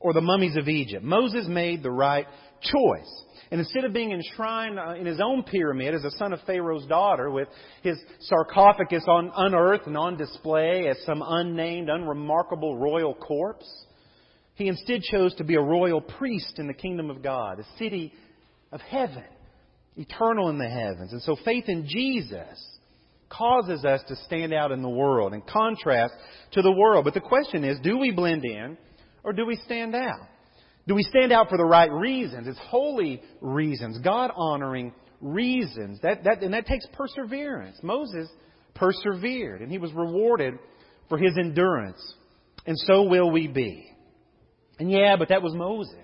or 0.00 0.12
the 0.12 0.20
mummies 0.20 0.56
of 0.56 0.68
Egypt? 0.68 1.04
Moses 1.04 1.46
made 1.46 1.82
the 1.82 1.90
right 1.90 2.26
choice. 2.62 3.22
And 3.50 3.60
instead 3.60 3.84
of 3.84 3.92
being 3.92 4.10
enshrined 4.10 4.78
uh, 4.78 4.94
in 4.94 5.06
his 5.06 5.20
own 5.20 5.42
pyramid 5.42 5.94
as 5.94 6.04
a 6.04 6.10
son 6.12 6.32
of 6.32 6.40
Pharaoh's 6.46 6.86
daughter 6.86 7.30
with 7.30 7.48
his 7.82 7.96
sarcophagus 8.20 9.04
on 9.06 9.30
unearthed 9.36 9.86
and 9.86 9.96
on 9.96 10.16
display 10.16 10.88
as 10.88 10.96
some 11.04 11.22
unnamed, 11.24 11.88
unremarkable 11.88 12.78
royal 12.78 13.14
corpse, 13.14 13.83
he 14.54 14.68
instead 14.68 15.02
chose 15.02 15.34
to 15.36 15.44
be 15.44 15.56
a 15.56 15.60
royal 15.60 16.00
priest 16.00 16.58
in 16.58 16.66
the 16.66 16.74
kingdom 16.74 17.10
of 17.10 17.22
God, 17.22 17.58
a 17.58 17.78
city 17.78 18.12
of 18.70 18.80
heaven, 18.80 19.24
eternal 19.96 20.48
in 20.48 20.58
the 20.58 20.68
heavens. 20.68 21.12
And 21.12 21.22
so 21.22 21.36
faith 21.44 21.64
in 21.68 21.86
Jesus 21.88 22.64
causes 23.28 23.84
us 23.84 24.00
to 24.08 24.16
stand 24.26 24.52
out 24.52 24.70
in 24.70 24.82
the 24.82 24.88
world 24.88 25.34
in 25.34 25.42
contrast 25.42 26.14
to 26.52 26.62
the 26.62 26.70
world. 26.70 27.04
But 27.04 27.14
the 27.14 27.20
question 27.20 27.64
is, 27.64 27.78
do 27.82 27.98
we 27.98 28.12
blend 28.12 28.44
in 28.44 28.76
or 29.24 29.32
do 29.32 29.44
we 29.44 29.56
stand 29.64 29.94
out? 29.94 30.28
Do 30.86 30.94
we 30.94 31.02
stand 31.02 31.32
out 31.32 31.48
for 31.48 31.58
the 31.58 31.64
right 31.64 31.90
reasons? 31.90 32.46
It's 32.46 32.58
holy 32.58 33.22
reasons, 33.40 33.98
God 34.04 34.30
honoring 34.36 34.92
reasons. 35.20 35.98
That, 36.02 36.24
that, 36.24 36.42
and 36.42 36.54
that 36.54 36.66
takes 36.66 36.86
perseverance. 36.92 37.78
Moses 37.82 38.28
persevered 38.74 39.62
and 39.62 39.70
he 39.70 39.78
was 39.78 39.92
rewarded 39.92 40.54
for 41.08 41.18
his 41.18 41.36
endurance. 41.38 42.00
And 42.66 42.78
so 42.78 43.04
will 43.04 43.30
we 43.30 43.48
be. 43.48 43.93
And 44.78 44.90
yeah, 44.90 45.16
but 45.16 45.28
that 45.28 45.42
was 45.42 45.54
Moses. 45.54 45.94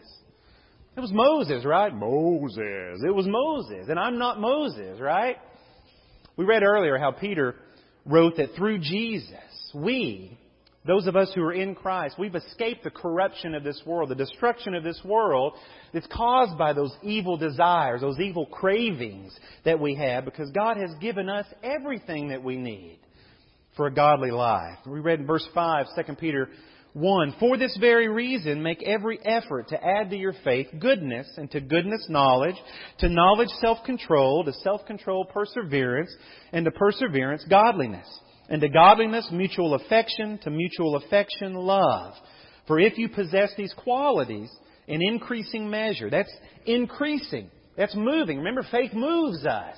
It 0.97 1.01
was 1.01 1.13
Moses, 1.13 1.65
right? 1.65 1.95
Moses. 1.95 3.03
It 3.07 3.15
was 3.15 3.27
Moses. 3.27 3.87
And 3.89 3.99
I'm 3.99 4.19
not 4.19 4.41
Moses, 4.41 5.01
right? 5.01 5.37
We 6.37 6.45
read 6.45 6.63
earlier 6.63 6.99
how 6.99 7.11
Peter 7.13 7.57
wrote 8.07 8.37
that 8.37 8.55
through 8.57 8.79
Jesus, 8.79 9.35
we, 9.75 10.39
those 10.87 11.07
of 11.07 11.17
us 11.17 11.31
who 11.35 11.43
are 11.43 11.53
in 11.53 11.75
Christ, 11.75 12.17
we've 12.19 12.35
escaped 12.35 12.85
the 12.85 12.91
corruption 12.91 13.55
of 13.55 13.63
this 13.63 13.81
world, 13.85 14.09
the 14.09 14.15
destruction 14.15 14.75
of 14.75 14.83
this 14.83 15.01
world 15.05 15.55
that's 15.93 16.07
caused 16.07 16.57
by 16.57 16.73
those 16.73 16.95
evil 17.03 17.37
desires, 17.37 18.01
those 18.01 18.19
evil 18.19 18.47
cravings 18.47 19.39
that 19.65 19.79
we 19.79 19.95
have, 19.97 20.25
because 20.25 20.51
God 20.51 20.77
has 20.77 20.91
given 21.01 21.29
us 21.29 21.47
everything 21.63 22.29
that 22.29 22.43
we 22.43 22.57
need 22.57 22.99
for 23.77 23.87
a 23.87 23.95
godly 23.95 24.31
life. 24.31 24.79
We 24.87 25.01
read 25.01 25.21
in 25.21 25.27
verse 25.27 25.47
5, 25.55 25.87
2 26.07 26.15
Peter 26.15 26.49
1. 26.93 27.37
For 27.39 27.57
this 27.57 27.77
very 27.81 28.09
reason, 28.09 28.63
make 28.63 28.83
every 28.83 29.19
effort 29.25 29.69
to 29.69 29.83
add 29.83 30.11
to 30.11 30.17
your 30.17 30.35
faith 30.45 30.67
goodness, 30.79 31.29
and 31.37 31.51
to 31.53 31.61
goodness 31.61 32.07
knowledge, 32.09 32.57
to 32.99 33.09
knowledge 33.09 33.51
self-control, 33.61 34.45
to 34.45 34.53
self-control 34.53 35.27
perseverance, 35.27 36.15
and 36.53 36.65
to 36.65 36.71
perseverance 36.73 37.45
godliness, 37.49 38.07
and 38.49 38.61
to 38.61 38.69
godliness 38.69 39.29
mutual 39.31 39.75
affection, 39.75 40.39
to 40.43 40.51
mutual 40.51 40.97
affection 40.97 41.55
love. 41.55 42.15
For 42.67 42.81
if 42.81 42.99
you 42.99 43.09
possess 43.09 43.53
these 43.57 43.73
qualities 43.77 44.51
in 44.89 45.01
increasing 45.03 45.71
measure, 45.71 46.11
that's 46.11 46.33
increasing, 46.67 47.51
that's 47.77 47.95
moving. 47.95 48.39
Remember, 48.39 48.67
faith 48.71 48.93
moves 48.93 49.47
us. 49.47 49.77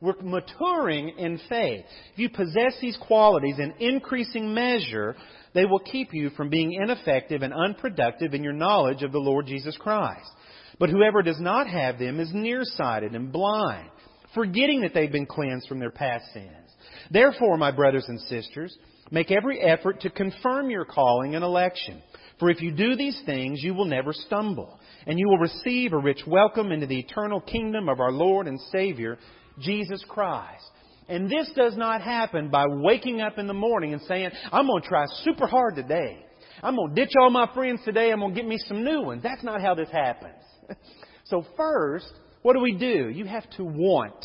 We're 0.00 0.14
maturing 0.22 1.10
in 1.18 1.38
faith. 1.48 1.84
If 2.12 2.18
you 2.18 2.30
possess 2.30 2.74
these 2.80 2.96
qualities 3.06 3.56
in 3.58 3.74
increasing 3.80 4.54
measure, 4.54 5.14
they 5.52 5.66
will 5.66 5.80
keep 5.80 6.14
you 6.14 6.30
from 6.30 6.48
being 6.48 6.72
ineffective 6.72 7.42
and 7.42 7.52
unproductive 7.52 8.32
in 8.32 8.42
your 8.42 8.54
knowledge 8.54 9.02
of 9.02 9.12
the 9.12 9.18
Lord 9.18 9.46
Jesus 9.46 9.76
Christ. 9.76 10.30
But 10.78 10.88
whoever 10.88 11.22
does 11.22 11.38
not 11.38 11.66
have 11.66 11.98
them 11.98 12.18
is 12.18 12.30
nearsighted 12.32 13.14
and 13.14 13.30
blind, 13.30 13.90
forgetting 14.34 14.80
that 14.80 14.94
they've 14.94 15.12
been 15.12 15.26
cleansed 15.26 15.68
from 15.68 15.80
their 15.80 15.90
past 15.90 16.24
sins. 16.32 16.72
Therefore, 17.10 17.58
my 17.58 17.70
brothers 17.70 18.06
and 18.08 18.18
sisters, 18.22 18.74
make 19.10 19.30
every 19.30 19.60
effort 19.60 20.00
to 20.00 20.10
confirm 20.10 20.70
your 20.70 20.86
calling 20.86 21.34
and 21.34 21.44
election. 21.44 22.02
For 22.38 22.48
if 22.48 22.62
you 22.62 22.70
do 22.72 22.96
these 22.96 23.20
things, 23.26 23.62
you 23.62 23.74
will 23.74 23.84
never 23.84 24.14
stumble, 24.14 24.80
and 25.06 25.18
you 25.18 25.28
will 25.28 25.38
receive 25.38 25.92
a 25.92 25.98
rich 25.98 26.22
welcome 26.26 26.72
into 26.72 26.86
the 26.86 27.00
eternal 27.00 27.42
kingdom 27.42 27.90
of 27.90 28.00
our 28.00 28.12
Lord 28.12 28.46
and 28.46 28.58
Savior, 28.72 29.18
Jesus 29.58 30.04
Christ. 30.08 30.64
And 31.08 31.28
this 31.28 31.50
does 31.56 31.76
not 31.76 32.02
happen 32.02 32.50
by 32.50 32.66
waking 32.68 33.20
up 33.20 33.38
in 33.38 33.48
the 33.48 33.54
morning 33.54 33.92
and 33.92 34.02
saying, 34.02 34.30
I'm 34.52 34.66
going 34.66 34.82
to 34.82 34.88
try 34.88 35.04
super 35.24 35.46
hard 35.46 35.74
today. 35.74 36.24
I'm 36.62 36.76
going 36.76 36.94
to 36.94 36.94
ditch 36.94 37.12
all 37.20 37.30
my 37.30 37.52
friends 37.52 37.80
today. 37.84 38.12
I'm 38.12 38.20
going 38.20 38.34
to 38.34 38.40
get 38.40 38.48
me 38.48 38.58
some 38.68 38.84
new 38.84 39.02
ones. 39.02 39.22
That's 39.22 39.42
not 39.42 39.60
how 39.60 39.74
this 39.74 39.88
happens. 39.90 40.44
so 41.24 41.44
first, 41.56 42.12
what 42.42 42.54
do 42.54 42.60
we 42.60 42.76
do? 42.76 43.10
You 43.12 43.24
have 43.24 43.48
to 43.56 43.64
want. 43.64 44.24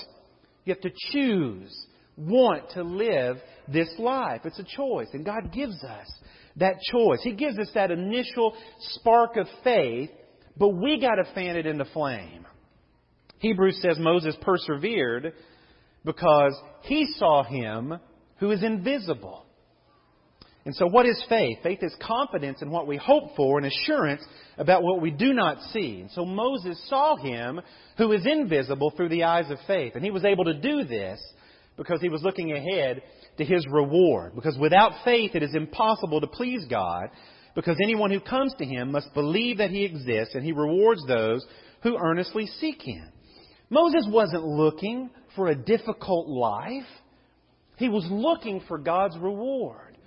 You 0.66 0.74
have 0.74 0.82
to 0.82 0.92
choose. 1.12 1.88
Want 2.18 2.70
to 2.72 2.84
live 2.84 3.38
this 3.68 3.90
life. 3.98 4.42
It's 4.46 4.60
a 4.60 4.64
choice. 4.64 5.08
And 5.14 5.26
God 5.26 5.52
gives 5.52 5.84
us 5.84 6.08
that 6.58 6.76
choice. 6.92 7.20
He 7.24 7.34
gives 7.34 7.58
us 7.58 7.70
that 7.74 7.92
initial 7.92 8.56
spark 8.80 9.38
of 9.38 9.48
faith, 9.64 10.10
but 10.58 10.70
we 10.70 11.00
got 11.00 11.16
to 11.16 11.34
fan 11.34 11.58
it 11.58 11.66
into 11.66 11.86
flame. 11.86 12.46
Hebrews 13.40 13.80
says 13.82 13.98
Moses 14.00 14.36
persevered 14.42 15.34
because 16.04 16.56
he 16.84 17.08
saw 17.18 17.44
him 17.44 18.00
who 18.38 18.52
is 18.52 18.64
invisible. 18.64 19.46
And 20.66 20.76
so, 20.76 20.88
what 20.88 21.06
is 21.06 21.24
faith? 21.30 21.60
Faith 21.62 21.84
is 21.84 21.96
confidence 22.02 22.64
in 22.64 22.72
what 22.72 22.88
we 22.88 22.98
hope 22.98 23.36
for 23.36 23.60
and 23.60 23.68
assurance 23.68 24.24
about 24.58 24.82
what 24.82 25.00
we 25.00 25.12
do 25.12 25.32
not 25.32 25.62
see. 25.72 26.02
And 26.02 26.12
so, 26.12 26.26
Moses 26.26 26.82
saw 26.90 27.16
him 27.18 27.62
who 27.98 28.12
is 28.12 28.26
invisible 28.26 28.92
through 28.98 29.10
the 29.10 29.26
eyes 29.26 29.52
of 29.52 29.60
faith. 29.68 29.94
And 29.94 30.04
he 30.04 30.10
was 30.10 30.26
able 30.26 30.46
to 30.46 30.60
do 30.60 30.84
this 30.84 31.22
because 31.78 32.02
he 32.02 32.10
was 32.10 32.24
looking 32.24 32.52
ahead 32.52 33.04
to 33.38 33.46
his 33.46 33.64
reward. 33.70 34.34
Because 34.34 34.58
without 34.58 35.04
faith, 35.04 35.36
it 35.36 35.44
is 35.44 35.54
impossible 35.54 36.22
to 36.22 36.28
please 36.28 36.66
God. 36.68 37.10
Because 37.54 37.78
anyone 37.82 38.10
who 38.10 38.20
comes 38.20 38.54
to 38.58 38.66
him 38.66 38.92
must 38.92 39.14
believe 39.14 39.60
that 39.60 39.70
he 39.70 39.86
exists 39.86 40.34
and 40.34 40.44
he 40.44 40.52
rewards 40.52 41.06
those 41.06 41.46
who 41.84 41.98
earnestly 41.98 42.48
seek 42.60 42.82
him. 42.82 43.08
Moses 43.70 44.08
wasn't 44.10 44.46
looking 44.46 45.10
for 45.36 45.48
a 45.48 45.56
difficult 45.56 46.28
life. 46.28 46.86
He 47.78 47.90
was 47.90 48.06
looking 48.10 48.62
for 48.68 48.78
God's 48.78 49.18
reward. 49.18 49.98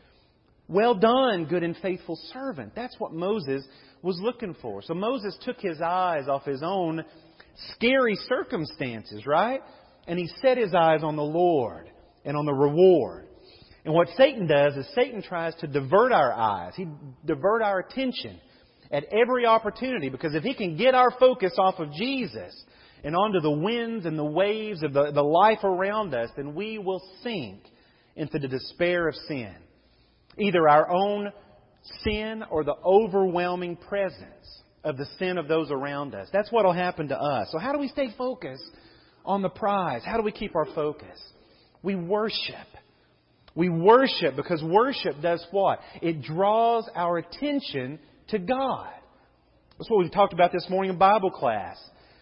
Well 0.69 0.95
done, 0.95 1.47
good 1.47 1.63
and 1.63 1.77
faithful 1.79 2.19
servant. 2.33 2.75
That's 2.75 2.95
what 2.99 3.13
Moses 3.13 3.65
was 4.03 4.19
looking 4.21 4.55
for. 4.61 4.83
So 4.83 4.95
Moses 4.95 5.37
took 5.43 5.59
his 5.61 5.81
eyes 5.81 6.29
off 6.29 6.45
his 6.45 6.63
own 6.63 7.05
scary 7.75 8.17
circumstances, 8.29 9.27
right? 9.27 9.61
And 10.07 10.19
he 10.19 10.29
set 10.41 10.57
his 10.57 10.75
eyes 10.75 11.03
on 11.03 11.17
the 11.17 11.23
Lord 11.23 11.91
and 12.25 12.37
on 12.37 12.47
the 12.47 12.55
reward. 12.55 13.27
And 13.85 13.95
what 13.95 14.09
Satan 14.17 14.47
does 14.47 14.77
is 14.77 14.87
Satan 14.95 15.23
tries 15.23 15.55
to 15.57 15.67
divert 15.67 16.13
our 16.13 16.33
eyes. 16.33 16.75
He 16.77 16.87
divert 17.25 17.63
our 17.63 17.81
attention 17.81 18.39
at 18.91 19.05
every 19.05 19.47
opportunity 19.47 20.11
because 20.11 20.35
if 20.35 20.43
he 20.43 20.55
can 20.55 20.77
get 20.77 20.95
our 20.95 21.11
focus 21.19 21.53
off 21.59 21.79
of 21.79 21.93
Jesus, 21.93 22.55
and 23.05 23.15
onto 23.17 23.41
the 23.41 23.51
winds 23.51 24.07
and 24.07 24.19
the 24.19 24.25
waves 24.25 24.83
of 24.83 24.93
the, 24.93 25.13
the 25.13 25.23
life 25.23 25.65
around 25.65 26.15
us, 26.15 26.31
then 26.37 26.55
we 26.55 26.79
will 26.79 27.03
sink 27.23 27.61
into 28.17 28.39
the 28.39 28.49
despair 28.49 29.09
of 29.09 29.15
sin. 29.27 29.55
Either 30.39 30.69
our 30.69 30.91
own 30.91 31.33
sin 32.05 32.45
or 32.51 32.65
the 32.65 32.75
overwhelming 32.85 33.77
presence 33.77 34.63
of 34.85 34.97
the 34.97 35.07
sin 35.19 35.39
of 35.39 35.49
those 35.49 35.71
around 35.71 36.15
us. 36.15 36.29
That's 36.33 36.51
what 36.51 36.65
will 36.65 36.73
happen 36.73 37.09
to 37.09 37.19
us. 37.19 37.49
So, 37.51 37.59
how 37.59 37.73
do 37.73 37.79
we 37.79 37.89
stay 37.89 38.15
focused 38.17 38.71
on 39.25 39.43
the 39.43 39.49
prize? 39.49 40.03
How 40.05 40.17
do 40.17 40.23
we 40.23 40.33
keep 40.33 40.55
our 40.55 40.67
focus? 40.75 41.19
We 41.83 41.95
worship. 41.95 42.67
We 43.55 43.69
worship 43.69 44.37
because 44.37 44.63
worship 44.63 45.21
does 45.21 45.45
what? 45.51 45.81
It 46.01 46.23
draws 46.23 46.89
our 46.95 47.19
attention 47.19 47.99
to 48.29 48.39
God. 48.39 48.91
That's 49.79 49.91
what 49.91 49.99
we 49.99 50.11
talked 50.11 50.33
about 50.33 50.53
this 50.53 50.67
morning 50.69 50.93
in 50.93 50.99
Bible 50.99 51.31
class. 51.31 51.77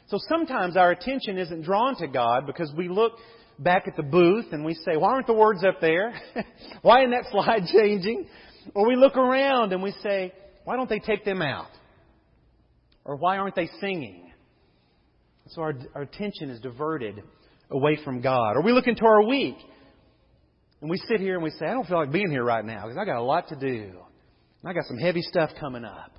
So 0.08 0.18
sometimes 0.28 0.76
our 0.76 0.92
attention 0.92 1.36
isn't 1.38 1.62
drawn 1.62 1.96
to 1.96 2.06
God 2.06 2.46
because 2.46 2.72
we 2.76 2.88
look 2.88 3.12
back 3.58 3.88
at 3.88 3.96
the 3.96 4.02
booth 4.02 4.46
and 4.52 4.64
we 4.64 4.74
say, 4.74 4.96
why 4.96 5.10
aren't 5.12 5.26
the 5.26 5.34
words 5.34 5.64
up 5.64 5.80
there? 5.80 6.14
why 6.82 7.00
isn't 7.00 7.10
that 7.10 7.24
slide 7.30 7.62
changing? 7.72 8.26
Or 8.74 8.86
we 8.86 8.96
look 8.96 9.16
around 9.16 9.72
and 9.72 9.82
we 9.82 9.92
say, 10.02 10.32
why 10.64 10.76
don't 10.76 10.88
they 10.88 11.00
take 11.00 11.24
them 11.24 11.42
out? 11.42 11.70
Or 13.04 13.16
why 13.16 13.38
aren't 13.38 13.54
they 13.54 13.68
singing? 13.80 14.32
So 15.48 15.62
our, 15.62 15.74
our 15.94 16.02
attention 16.02 16.50
is 16.50 16.60
diverted 16.60 17.22
away 17.70 17.98
from 18.04 18.20
God. 18.20 18.56
Or 18.56 18.62
we 18.62 18.72
look 18.72 18.86
into 18.86 19.04
our 19.04 19.22
week 19.24 19.56
and 20.80 20.90
we 20.90 20.98
sit 21.08 21.20
here 21.20 21.34
and 21.34 21.42
we 21.42 21.50
say, 21.50 21.66
I 21.66 21.72
don't 21.72 21.86
feel 21.86 21.98
like 21.98 22.12
being 22.12 22.30
here 22.30 22.44
right 22.44 22.64
now 22.64 22.82
because 22.82 22.98
I 22.98 23.04
got 23.04 23.18
a 23.18 23.22
lot 23.22 23.48
to 23.48 23.56
do. 23.56 23.92
And 24.62 24.70
I 24.70 24.72
got 24.72 24.84
some 24.86 24.98
heavy 24.98 25.22
stuff 25.22 25.50
coming 25.58 25.84
up. 25.84 26.12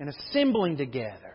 And 0.00 0.08
assembling 0.08 0.76
together 0.76 1.34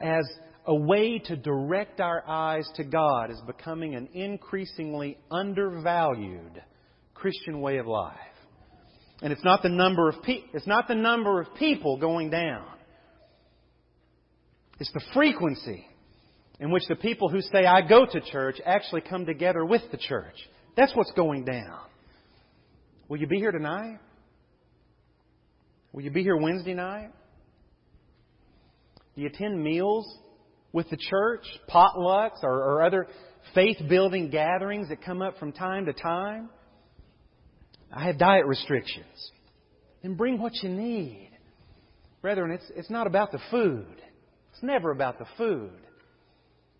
as 0.00 0.24
a 0.66 0.74
way 0.74 1.18
to 1.20 1.36
direct 1.36 2.00
our 2.00 2.22
eyes 2.26 2.68
to 2.74 2.84
God 2.84 3.30
is 3.30 3.40
becoming 3.46 3.94
an 3.94 4.08
increasingly 4.14 5.16
undervalued 5.30 6.62
Christian 7.14 7.60
way 7.60 7.78
of 7.78 7.86
life. 7.86 8.16
And 9.22 9.32
it's 9.32 9.44
not 9.44 9.62
the 9.62 9.68
number 9.68 10.08
of 10.08 10.22
pe- 10.22 10.44
it's 10.52 10.66
not 10.66 10.88
the 10.88 10.94
number 10.94 11.40
of 11.40 11.54
people 11.54 11.96
going 11.96 12.30
down. 12.30 12.66
It's 14.78 14.92
the 14.92 15.02
frequency 15.14 15.86
in 16.58 16.70
which 16.70 16.82
the 16.88 16.96
people 16.96 17.28
who 17.28 17.40
say 17.40 17.64
I 17.64 17.86
go 17.86 18.04
to 18.04 18.20
church 18.20 18.56
actually 18.64 19.02
come 19.02 19.24
together 19.24 19.64
with 19.64 19.82
the 19.90 19.96
church. 19.96 20.36
That's 20.76 20.94
what's 20.94 21.12
going 21.12 21.44
down. 21.44 21.78
Will 23.08 23.18
you 23.18 23.26
be 23.26 23.38
here 23.38 23.52
tonight? 23.52 23.98
Will 25.92 26.02
you 26.02 26.10
be 26.10 26.22
here 26.22 26.36
Wednesday 26.36 26.74
night? 26.74 27.10
Do 29.14 29.22
you 29.22 29.28
attend 29.28 29.62
meals 29.62 30.06
with 30.76 30.90
the 30.90 30.98
church, 30.98 31.40
potlucks, 31.70 32.42
or, 32.42 32.52
or 32.52 32.82
other 32.82 33.08
faith 33.54 33.78
building 33.88 34.28
gatherings 34.28 34.90
that 34.90 35.02
come 35.02 35.22
up 35.22 35.38
from 35.38 35.50
time 35.50 35.86
to 35.86 35.94
time? 35.94 36.50
I 37.90 38.04
have 38.04 38.18
diet 38.18 38.44
restrictions. 38.44 39.32
Then 40.02 40.16
bring 40.16 40.38
what 40.38 40.52
you 40.62 40.68
need. 40.68 41.30
Brethren, 42.20 42.50
it's, 42.50 42.70
it's 42.76 42.90
not 42.90 43.06
about 43.06 43.32
the 43.32 43.38
food. 43.50 44.02
It's 44.52 44.62
never 44.62 44.90
about 44.90 45.18
the 45.18 45.24
food. 45.38 45.72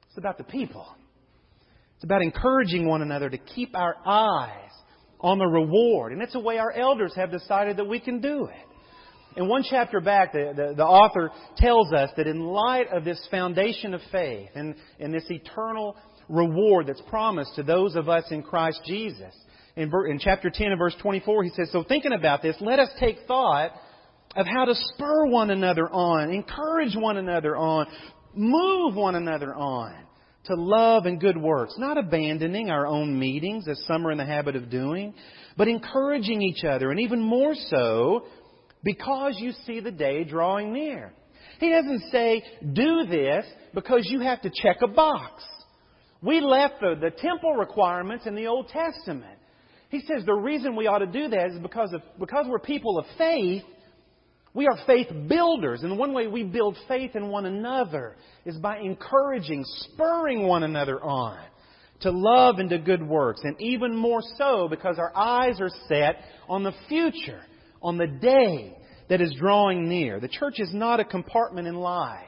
It's 0.09 0.19
about 0.19 0.37
the 0.37 0.45
people. 0.45 0.87
It's 1.95 2.05
about 2.05 2.21
encouraging 2.21 2.87
one 2.87 3.01
another 3.01 3.31
to 3.31 3.39
keep 3.39 3.75
our 3.75 3.97
eyes 4.05 4.73
on 5.21 5.39
the 5.39 5.47
reward. 5.47 6.13
And 6.13 6.21
it's 6.21 6.35
a 6.35 6.41
way 6.41 6.59
our 6.59 6.71
elders 6.71 7.15
have 7.17 7.31
decided 7.31 7.79
that 7.79 7.89
we 7.89 8.01
can 8.01 8.21
do 8.21 8.45
it. 8.45 8.66
In 9.37 9.49
one 9.49 9.63
chapter 9.69 10.01
back, 10.01 10.33
the, 10.33 10.53
the, 10.57 10.75
the, 10.77 10.85
author 10.85 11.31
tells 11.59 11.93
us 11.93 12.11
that 12.17 12.27
in 12.27 12.41
light 12.41 12.87
of 12.91 13.05
this 13.05 13.21
foundation 13.31 13.93
of 13.93 14.01
faith 14.11 14.49
and, 14.55 14.75
and 14.99 15.13
this 15.13 15.27
eternal 15.29 15.95
reward 16.29 16.87
that's 16.87 17.03
promised 17.09 17.55
to 17.57 17.63
those 17.63 17.97
of 17.97 18.09
us 18.09 18.25
in 18.31 18.43
Christ 18.43 18.81
Jesus, 18.87 19.35
in, 19.77 19.93
in 20.09 20.19
chapter 20.19 20.51
10 20.51 20.69
and 20.69 20.79
verse 20.79 20.97
24, 21.03 21.45
he 21.45 21.51
says, 21.51 21.69
So 21.71 21.85
thinking 21.85 22.15
about 22.15 22.41
this, 22.41 22.57
let 22.61 22.79
us 22.79 22.89
take 22.99 23.19
thought 23.29 23.73
of 24.35 24.47
how 24.47 24.65
to 24.65 24.75
spur 24.75 25.27
one 25.27 25.51
another 25.51 25.89
on, 25.91 26.31
encourage 26.31 26.97
one 26.97 27.19
another 27.19 27.57
on, 27.57 27.87
move 28.35 28.95
one 28.95 29.17
another 29.17 29.55
on 29.55 29.95
to 30.47 30.55
love 30.55 31.07
and 31.07 31.21
good 31.21 31.37
works, 31.37 31.75
not 31.77 31.99
abandoning 31.99 32.71
our 32.71 32.87
own 32.87 33.19
meetings 33.19 33.69
as 33.69 33.83
some 33.87 34.07
are 34.07 34.13
in 34.13 34.19
the 34.19 34.25
habit 34.25 34.57
of 34.57 34.71
doing, 34.71 35.13
but 35.57 35.69
encouraging 35.69 36.41
each 36.41 36.65
other, 36.65 36.91
and 36.91 37.01
even 37.01 37.21
more 37.21 37.55
so, 37.55 38.27
because 38.83 39.37
you 39.39 39.53
see 39.67 39.81
the 39.81 39.91
day 39.91 40.25
drawing 40.25 40.73
near. 40.73 41.13
He 41.59 41.71
doesn't 41.71 42.11
say, 42.11 42.43
do 42.73 43.07
this 43.09 43.45
because 43.75 44.07
you 44.11 44.21
have 44.21 44.43
to 44.43 44.51
check 44.51 44.79
a 44.83 44.89
box. 44.89 45.43
We 46.23 46.41
left 46.41 46.81
the, 46.81 46.95
the 47.01 47.11
temple 47.11 47.55
requirements 47.55 48.27
in 48.27 48.35
the 48.35 48.47
Old 48.47 48.69
Testament. 48.69 49.39
He 49.89 50.01
says 50.01 50.25
the 50.25 50.35
reason 50.35 50.77
we 50.77 50.87
ought 50.87 50.99
to 50.99 51.07
do 51.07 51.29
that 51.29 51.51
is 51.53 51.59
because, 51.61 51.93
of, 51.93 52.03
because 52.19 52.47
we're 52.49 52.59
people 52.59 52.99
of 52.99 53.07
faith, 53.17 53.63
we 54.53 54.67
are 54.67 54.79
faith 54.87 55.09
builders. 55.29 55.83
And 55.83 55.99
one 55.99 56.13
way 56.13 56.27
we 56.27 56.43
build 56.43 56.77
faith 56.89 57.15
in 57.15 57.29
one 57.29 57.47
another 57.47 58.17
is 58.45 58.57
by 58.57 58.79
encouraging, 58.79 59.65
spurring 59.65 60.47
one 60.47 60.63
another 60.63 61.01
on 61.03 61.39
to 62.01 62.11
love 62.11 62.59
and 62.59 62.71
to 62.71 62.79
good 62.79 63.07
works. 63.07 63.41
And 63.45 63.61
even 63.61 63.95
more 63.97 64.21
so 64.37 64.69
because 64.69 64.99
our 64.99 65.17
eyes 65.17 65.61
are 65.61 65.71
set 65.89 66.17
on 66.49 66.63
the 66.63 66.73
future 66.89 67.41
on 67.83 67.97
the 67.99 68.07
day 68.07 68.77
that 69.09 69.21
is 69.21 69.35
drawing 69.39 69.89
near. 69.89 70.21
The 70.21 70.29
church 70.29 70.59
is 70.59 70.73
not 70.73 71.01
a 71.01 71.05
compartment 71.05 71.69
in 71.69 71.77
life. 71.77 72.23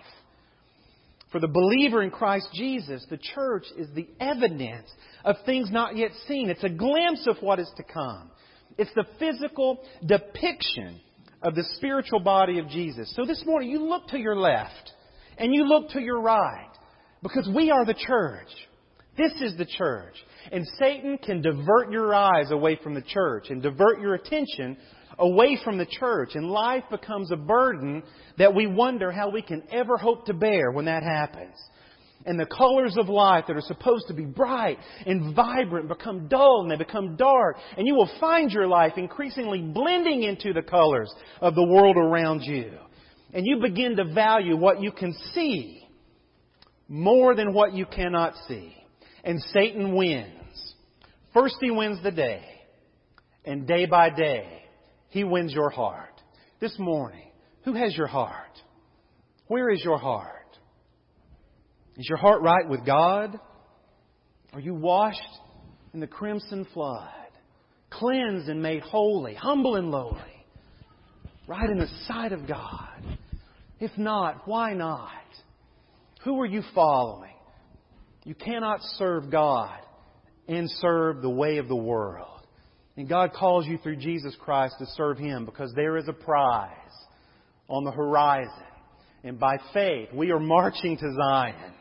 For 1.33 1.41
the 1.41 1.49
believer 1.49 2.03
in 2.03 2.11
Christ 2.11 2.49
Jesus, 2.55 3.05
the 3.11 3.19
church 3.19 3.65
is 3.77 3.89
the 3.95 4.09
evidence 4.19 4.89
of 5.25 5.37
things 5.45 5.71
not 5.71 5.97
yet 5.97 6.13
seen. 6.27 6.49
It's 6.49 6.65
a 6.65 6.71
glimpse 6.71 7.27
of 7.27 7.37
what 7.41 7.59
is 7.59 7.71
to 7.77 7.83
come. 7.83 8.31
It's 8.79 8.93
the 8.95 9.05
physical 9.19 9.85
depiction 10.07 11.01
of 11.43 11.55
the 11.55 11.65
spiritual 11.77 12.21
body 12.21 12.59
of 12.59 12.69
Jesus. 12.69 13.13
So 13.15 13.25
this 13.27 13.43
morning, 13.45 13.71
you 13.71 13.81
look 13.81 14.09
to 14.09 14.19
your 14.19 14.37
left 14.37 14.93
and 15.37 15.55
you 15.55 15.65
look 15.65 15.91
to 15.91 16.01
your 16.01 16.21
right 16.21 16.71
because 17.23 17.49
we 17.55 17.71
are 17.71 17.85
the 17.85 17.95
church. 17.95 18.49
This 19.19 19.33
is 19.43 19.57
the 19.59 19.67
church. 19.67 20.15
And 20.51 20.67
Satan 20.79 21.19
can 21.19 21.43
divert 21.43 21.91
your 21.91 22.15
eyes 22.15 22.51
away 22.51 22.79
from 22.83 22.95
the 22.95 23.03
church 23.03 23.51
and 23.51 23.61
divert 23.61 24.01
your 24.01 24.15
attention 24.15 24.79
away 25.19 25.59
from 25.65 25.79
the 25.79 25.87
church, 25.87 26.31
and 26.35 26.51
life 26.51 26.85
becomes 26.91 27.31
a 27.31 27.37
burden 27.37 28.03
that 28.39 28.55
we 28.55 28.67
wonder 28.67 29.11
how 29.11 29.31
we 29.31 29.43
can 29.43 29.63
ever 29.71 29.97
hope 29.97 30.27
to 30.27 30.35
bear 30.35 30.71
when 30.71 30.85
that 30.85 31.03
happens. 31.03 31.57
And 32.27 32.39
the 32.39 32.47
colors 32.47 32.97
of 32.99 33.09
life 33.09 33.45
that 33.47 33.57
are 33.57 33.63
supposed 33.63 34.09
to 34.09 34.15
be 34.15 34.25
bright 34.25 34.79
and 35.07 35.35
vibrant 35.35 35.89
become 35.89 36.29
dull 36.29 36.63
and 36.63 36.71
they 36.71 36.77
become 36.77 37.17
dark. 37.17 37.57
And 37.77 37.87
you 37.87 37.95
will 37.95 38.11
find 38.21 38.51
your 38.51 38.67
life 38.67 38.95
increasingly 38.97 39.63
blending 39.63 40.25
into 40.25 40.53
the 40.53 40.63
colors 40.63 41.13
of 41.41 41.55
the 41.55 41.65
world 41.65 41.97
around 41.97 42.43
you. 42.43 42.73
And 43.33 43.47
you 43.47 43.61
begin 43.61 43.97
to 43.97 44.13
value 44.13 44.57
what 44.57 44.81
you 44.83 44.91
can 44.91 45.15
see 45.33 45.89
more 46.89 47.35
than 47.35 47.53
what 47.53 47.73
you 47.73 47.87
cannot 47.87 48.35
see. 48.49 48.75
And 49.23 49.41
Satan 49.53 49.95
wins. 49.95 50.75
First 51.33 51.57
he 51.61 51.71
wins 51.71 52.03
the 52.03 52.11
day. 52.11 52.43
And 53.45 53.67
day 53.67 53.87
by 53.87 54.11
day, 54.11 54.58
he 55.11 55.25
wins 55.25 55.53
your 55.53 55.71
heart. 55.71 56.21
This 56.61 56.77
morning, 56.79 57.31
who 57.65 57.75
has 57.75 57.97
your 57.97 58.07
heart? 58.07 58.61
Where 59.47 59.71
is 59.71 59.83
your 59.83 59.99
heart? 59.99 60.35
Is 61.97 62.07
your 62.09 62.19
heart 62.19 62.43
right 62.43 62.69
with 62.69 62.85
God? 62.85 63.39
Are 64.53 64.61
you 64.61 64.75
washed 64.75 65.21
in 65.95 66.01
the 66.01 66.07
crimson 66.07 66.67
flood? 66.73 67.11
Cleansed 67.91 68.49
and 68.49 68.63
made 68.63 68.83
holy, 68.83 69.35
humble 69.35 69.77
and 69.77 69.91
lowly, 69.91 70.19
right 71.47 71.69
in 71.69 71.79
the 71.79 71.89
sight 72.07 72.33
of 72.33 72.47
God? 72.47 73.19
If 73.81 73.97
not, 73.97 74.47
why 74.47 74.75
not? 74.75 75.11
Who 76.25 76.41
are 76.41 76.47
you 76.47 76.63
following? 76.75 77.33
You 78.25 78.35
cannot 78.35 78.81
serve 78.97 79.31
God 79.31 79.79
and 80.47 80.69
serve 80.81 81.23
the 81.23 81.31
way 81.31 81.59
of 81.59 81.69
the 81.69 81.77
world. 81.77 82.38
And 82.99 83.09
God 83.09 83.33
calls 83.33 83.65
you 83.65 83.79
through 83.79 83.97
Jesus 83.97 84.35
Christ 84.41 84.75
to 84.81 84.87
serve 84.97 85.19
Him 85.19 85.45
because 85.45 85.73
there 85.77 85.97
is 85.97 86.09
a 86.09 86.13
prize 86.13 86.73
on 87.69 87.85
the 87.85 87.93
horizon. 87.93 88.51
And 89.23 89.39
by 89.39 89.57
faith, 89.73 90.09
we 90.13 90.33
are 90.33 90.41
marching 90.41 90.97
to 90.97 91.15
Zion. 91.15 91.75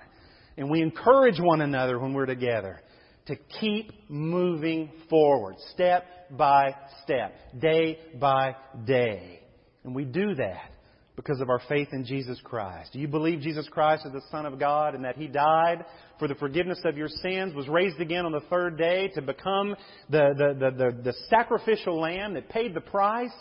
And 0.57 0.69
we 0.69 0.83
encourage 0.83 1.39
one 1.39 1.61
another 1.61 1.97
when 1.97 2.13
we're 2.13 2.27
together 2.27 2.81
to 3.25 3.35
keep 3.59 3.91
moving 4.09 4.91
forward, 5.09 5.55
step 5.73 6.05
by 6.37 6.75
step, 7.03 7.33
day 7.59 7.97
by 8.21 8.55
day. 8.85 9.39
And 9.83 9.95
we 9.95 10.05
do 10.05 10.35
that 10.35 10.69
because 11.17 11.41
of 11.41 11.49
our 11.49 11.59
faith 11.67 11.89
in 11.91 12.05
Jesus 12.05 12.39
Christ. 12.43 12.93
Do 12.93 12.99
you 12.99 13.07
believe 13.07 13.41
Jesus 13.41 13.67
Christ 13.69 14.05
is 14.05 14.13
the 14.13 14.21
Son 14.31 14.45
of 14.45 14.59
God 14.59 14.93
and 14.93 15.03
that 15.03 15.17
He 15.17 15.27
died 15.27 15.83
for 16.19 16.27
the 16.27 16.35
forgiveness 16.35 16.79
of 16.85 16.95
your 16.95 17.09
sins, 17.09 17.53
was 17.55 17.67
raised 17.67 17.99
again 17.99 18.25
on 18.25 18.31
the 18.31 18.43
third 18.51 18.77
day 18.77 19.09
to 19.15 19.21
become 19.21 19.75
the, 20.09 20.29
the, 20.37 20.53
the, 20.53 20.71
the, 20.71 21.01
the 21.03 21.13
sacrificial 21.29 21.99
lamb 21.99 22.35
that 22.35 22.47
paid 22.49 22.73
the 22.75 22.81
price 22.81 23.33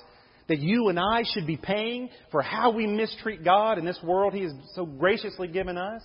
that 0.49 0.59
you 0.59 0.89
and 0.89 0.99
I 0.99 1.23
should 1.35 1.47
be 1.47 1.59
paying 1.59 2.09
for 2.31 2.41
how 2.41 2.71
we 2.71 2.87
mistreat 2.87 3.45
God 3.45 3.79
in 3.79 3.85
this 3.85 3.99
world 4.03 4.33
He 4.33 4.43
has 4.43 4.53
so 4.75 4.87
graciously 4.87 5.49
given 5.49 5.77
us? 5.77 6.03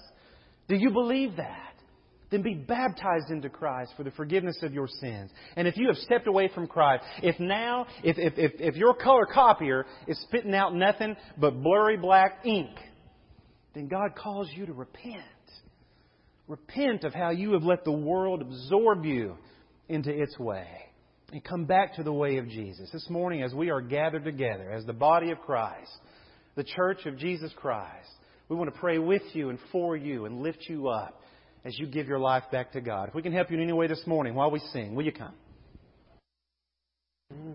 Do 0.68 0.76
you 0.76 0.92
believe 0.92 1.38
that? 1.38 1.71
Then 2.32 2.42
be 2.42 2.54
baptized 2.54 3.30
into 3.30 3.50
Christ 3.50 3.92
for 3.98 4.04
the 4.04 4.12
forgiveness 4.12 4.58
of 4.64 4.74
your 4.74 4.88
sins. 4.88 5.30
And 5.56 5.68
if 5.68 5.78
you 5.78 5.88
have 5.88 5.98
stepped 5.98 6.28
away 6.28 6.50
from 6.56 6.66
Christ, 6.66 7.04
if 7.22 7.40
now, 7.40 7.86
if, 8.04 8.18
if, 8.18 8.34
if, 8.38 8.52
if 8.60 8.76
your 8.76 8.96
color 8.96 9.26
copier 9.26 9.86
is 10.08 10.20
spitting 10.22 10.56
out 10.56 10.74
nothing 10.74 11.16
but 11.38 11.62
blurry 11.62 11.98
black 11.98 12.40
ink, 12.46 12.72
then 13.76 13.88
God 13.88 14.16
calls 14.16 14.50
you 14.56 14.66
to 14.66 14.74
repent. 14.74 15.24
Repent 16.48 17.04
of 17.04 17.14
how 17.14 17.30
you 17.30 17.54
have 17.54 17.64
let 17.64 17.84
the 17.84 17.92
world 17.92 18.42
absorb 18.42 19.06
you 19.06 19.36
into 19.90 20.10
its 20.10 20.38
way. 20.40 20.68
And 21.34 21.44
come 21.44 21.66
back 21.66 21.96
to 21.96 22.04
the 22.04 22.12
way 22.12 22.38
of 22.38 22.48
Jesus. 22.48 22.90
This 22.92 23.10
morning, 23.10 23.44
as 23.44 23.54
we 23.54 23.70
are 23.70 23.82
gathered 23.82 24.26
together 24.26 24.72
as 24.72 24.86
the 24.86 24.94
body 24.94 25.32
of 25.32 25.40
Christ, 25.40 25.92
the 26.56 26.64
church 26.64 27.06
of 27.06 27.18
Jesus 27.18 27.52
Christ, 27.56 28.10
we 28.50 28.58
want 28.58 28.74
to 28.74 28.80
pray 28.80 29.00
with 29.00 29.22
you 29.34 29.50
and 29.50 29.58
for 29.72 29.96
you 29.96 30.26
and 30.26 30.42
lift 30.42 30.66
you 30.68 30.90
up 30.90 31.22
as 31.64 31.78
you 31.78 31.86
give 31.88 32.08
your 32.08 32.20
life 32.20 32.44
back 32.52 32.72
to 32.74 32.82
God. 32.82 33.10
If 33.10 33.16
we 33.16 33.22
can 33.22 33.34
help 33.34 33.52
you 33.52 33.58
in 33.58 33.64
any 33.64 33.74
way 33.74 33.88
this 33.88 34.06
morning 34.08 34.36
while 34.36 34.52
we 34.52 34.60
sing, 34.72 34.96
will 34.96 35.06
you 35.06 35.12
come? 35.12 35.34